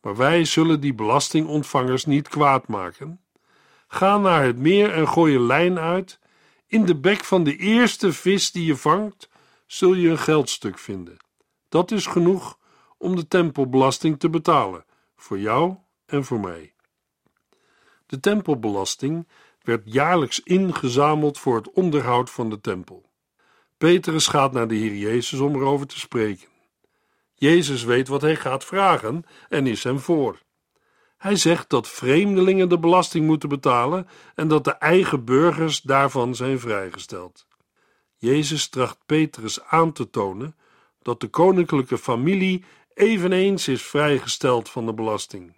Maar 0.00 0.16
wij 0.16 0.44
zullen 0.44 0.80
die 0.80 0.94
belastingontvangers 0.94 2.04
niet 2.04 2.28
kwaad 2.28 2.68
maken. 2.68 3.20
Ga 3.88 4.18
naar 4.18 4.44
het 4.44 4.58
meer 4.58 4.92
en 4.92 5.08
gooi 5.08 5.32
je 5.32 5.40
lijn 5.40 5.78
uit. 5.78 6.18
In 6.66 6.84
de 6.84 6.96
bek 6.96 7.24
van 7.24 7.44
de 7.44 7.56
eerste 7.56 8.12
vis 8.12 8.52
die 8.52 8.64
je 8.64 8.76
vangt, 8.76 9.28
zul 9.66 9.94
je 9.94 10.08
een 10.08 10.18
geldstuk 10.18 10.78
vinden. 10.78 11.16
Dat 11.68 11.90
is 11.90 12.06
genoeg 12.06 12.58
om 12.98 13.16
de 13.16 13.28
tempelbelasting 13.28 14.18
te 14.18 14.30
betalen, 14.30 14.84
voor 15.16 15.38
jou 15.38 15.76
en 16.06 16.24
voor 16.24 16.40
mij. 16.40 16.74
De 18.06 18.20
tempelbelasting 18.20 19.26
werd 19.62 19.82
jaarlijks 19.84 20.40
ingezameld 20.40 21.38
voor 21.38 21.56
het 21.56 21.70
onderhoud 21.70 22.30
van 22.30 22.50
de 22.50 22.60
tempel. 22.60 23.10
Petrus 23.78 24.26
gaat 24.26 24.52
naar 24.52 24.68
de 24.68 24.74
Heer 24.74 24.94
Jezus 24.94 25.40
om 25.40 25.54
erover 25.54 25.86
te 25.86 25.98
spreken. 25.98 26.48
Jezus 27.34 27.84
weet 27.84 28.08
wat 28.08 28.20
hij 28.20 28.36
gaat 28.36 28.64
vragen 28.64 29.24
en 29.48 29.66
is 29.66 29.84
hem 29.84 29.98
voor. 29.98 30.38
Hij 31.16 31.36
zegt 31.36 31.70
dat 31.70 31.88
vreemdelingen 31.88 32.68
de 32.68 32.78
belasting 32.78 33.26
moeten 33.26 33.48
betalen 33.48 34.08
en 34.34 34.48
dat 34.48 34.64
de 34.64 34.72
eigen 34.72 35.24
burgers 35.24 35.80
daarvan 35.80 36.34
zijn 36.34 36.60
vrijgesteld. 36.60 37.46
Jezus 38.16 38.68
tracht 38.68 38.98
Petrus 39.06 39.62
aan 39.62 39.92
te 39.92 40.10
tonen 40.10 40.56
dat 41.02 41.20
de 41.20 41.28
koninklijke 41.28 41.98
familie 41.98 42.64
eveneens 42.94 43.68
is 43.68 43.82
vrijgesteld 43.82 44.68
van 44.70 44.86
de 44.86 44.94
belasting. 44.94 45.56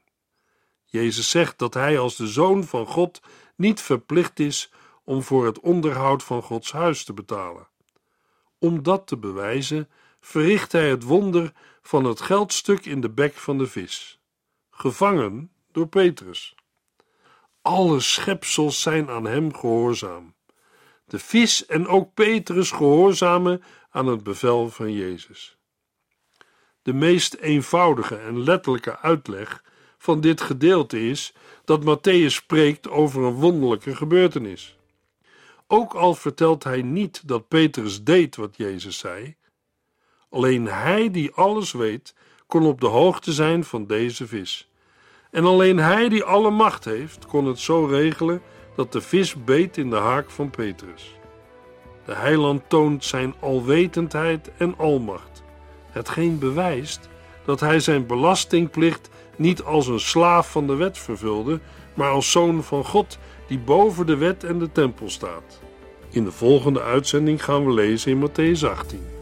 Jezus 0.84 1.30
zegt 1.30 1.58
dat 1.58 1.74
hij 1.74 1.98
als 1.98 2.16
de 2.16 2.26
zoon 2.26 2.64
van 2.64 2.86
God 2.86 3.20
niet 3.62 3.80
verplicht 3.80 4.38
is 4.38 4.72
om 5.04 5.22
voor 5.22 5.46
het 5.46 5.60
onderhoud 5.60 6.22
van 6.22 6.42
Gods 6.42 6.72
huis 6.72 7.04
te 7.04 7.12
betalen. 7.12 7.68
Om 8.58 8.82
dat 8.82 9.06
te 9.06 9.16
bewijzen, 9.16 9.88
verricht 10.20 10.72
hij 10.72 10.88
het 10.88 11.02
wonder 11.02 11.52
van 11.82 12.04
het 12.04 12.20
geldstuk 12.20 12.86
in 12.86 13.00
de 13.00 13.10
bek 13.10 13.34
van 13.34 13.58
de 13.58 13.66
vis, 13.66 14.20
gevangen 14.70 15.50
door 15.72 15.86
Petrus. 15.86 16.54
Alle 17.62 18.00
schepsels 18.00 18.82
zijn 18.82 19.10
aan 19.10 19.24
hem 19.24 19.54
gehoorzaam. 19.54 20.34
De 21.04 21.18
vis 21.18 21.66
en 21.66 21.86
ook 21.86 22.14
Petrus 22.14 22.70
gehoorzamen 22.70 23.62
aan 23.90 24.06
het 24.06 24.22
bevel 24.22 24.70
van 24.70 24.92
Jezus. 24.92 25.56
De 26.82 26.92
meest 26.92 27.34
eenvoudige 27.34 28.16
en 28.16 28.42
letterlijke 28.44 28.98
uitleg 28.98 29.64
van 29.98 30.20
dit 30.20 30.40
gedeelte 30.40 31.08
is 31.08 31.34
dat 31.64 31.84
Matthäus 31.84 32.34
spreekt 32.34 32.88
over 32.88 33.22
een 33.22 33.34
wonderlijke 33.34 33.96
gebeurtenis. 33.96 34.76
Ook 35.66 35.94
al 35.94 36.14
vertelt 36.14 36.64
hij 36.64 36.82
niet 36.82 37.28
dat 37.28 37.48
Petrus 37.48 38.02
deed 38.02 38.36
wat 38.36 38.56
Jezus 38.56 38.98
zei, 38.98 39.36
alleen 40.30 40.66
hij 40.66 41.10
die 41.10 41.32
alles 41.34 41.72
weet, 41.72 42.14
kon 42.46 42.66
op 42.66 42.80
de 42.80 42.86
hoogte 42.86 43.32
zijn 43.32 43.64
van 43.64 43.86
deze 43.86 44.26
vis. 44.26 44.70
En 45.30 45.44
alleen 45.44 45.78
hij 45.78 46.08
die 46.08 46.24
alle 46.24 46.50
macht 46.50 46.84
heeft, 46.84 47.26
kon 47.26 47.46
het 47.46 47.58
zo 47.58 47.84
regelen 47.84 48.42
dat 48.76 48.92
de 48.92 49.00
vis 49.00 49.44
beet 49.44 49.76
in 49.76 49.90
de 49.90 49.96
haak 49.96 50.30
van 50.30 50.50
Petrus. 50.50 51.14
De 52.04 52.14
heiland 52.14 52.62
toont 52.68 53.04
zijn 53.04 53.34
alwetendheid 53.40 54.50
en 54.56 54.78
almacht, 54.78 55.42
hetgeen 55.90 56.38
bewijst 56.38 57.08
dat 57.44 57.60
hij 57.60 57.80
zijn 57.80 58.06
belastingplicht 58.06 59.10
niet 59.36 59.62
als 59.62 59.86
een 59.86 60.00
slaaf 60.00 60.50
van 60.50 60.66
de 60.66 60.74
wet 60.74 60.98
vervulde, 60.98 61.60
maar 61.94 62.10
als 62.10 62.30
zoon 62.30 62.62
van 62.62 62.84
God 62.84 63.18
die 63.46 63.58
boven 63.58 64.06
de 64.06 64.16
wet 64.16 64.44
en 64.44 64.58
de 64.58 64.72
tempel 64.72 65.10
staat. 65.10 65.60
In 66.10 66.24
de 66.24 66.32
volgende 66.32 66.82
uitzending 66.82 67.44
gaan 67.44 67.66
we 67.66 67.72
lezen 67.72 68.10
in 68.10 68.28
Matthäus 68.28 68.64
18. 68.68 69.21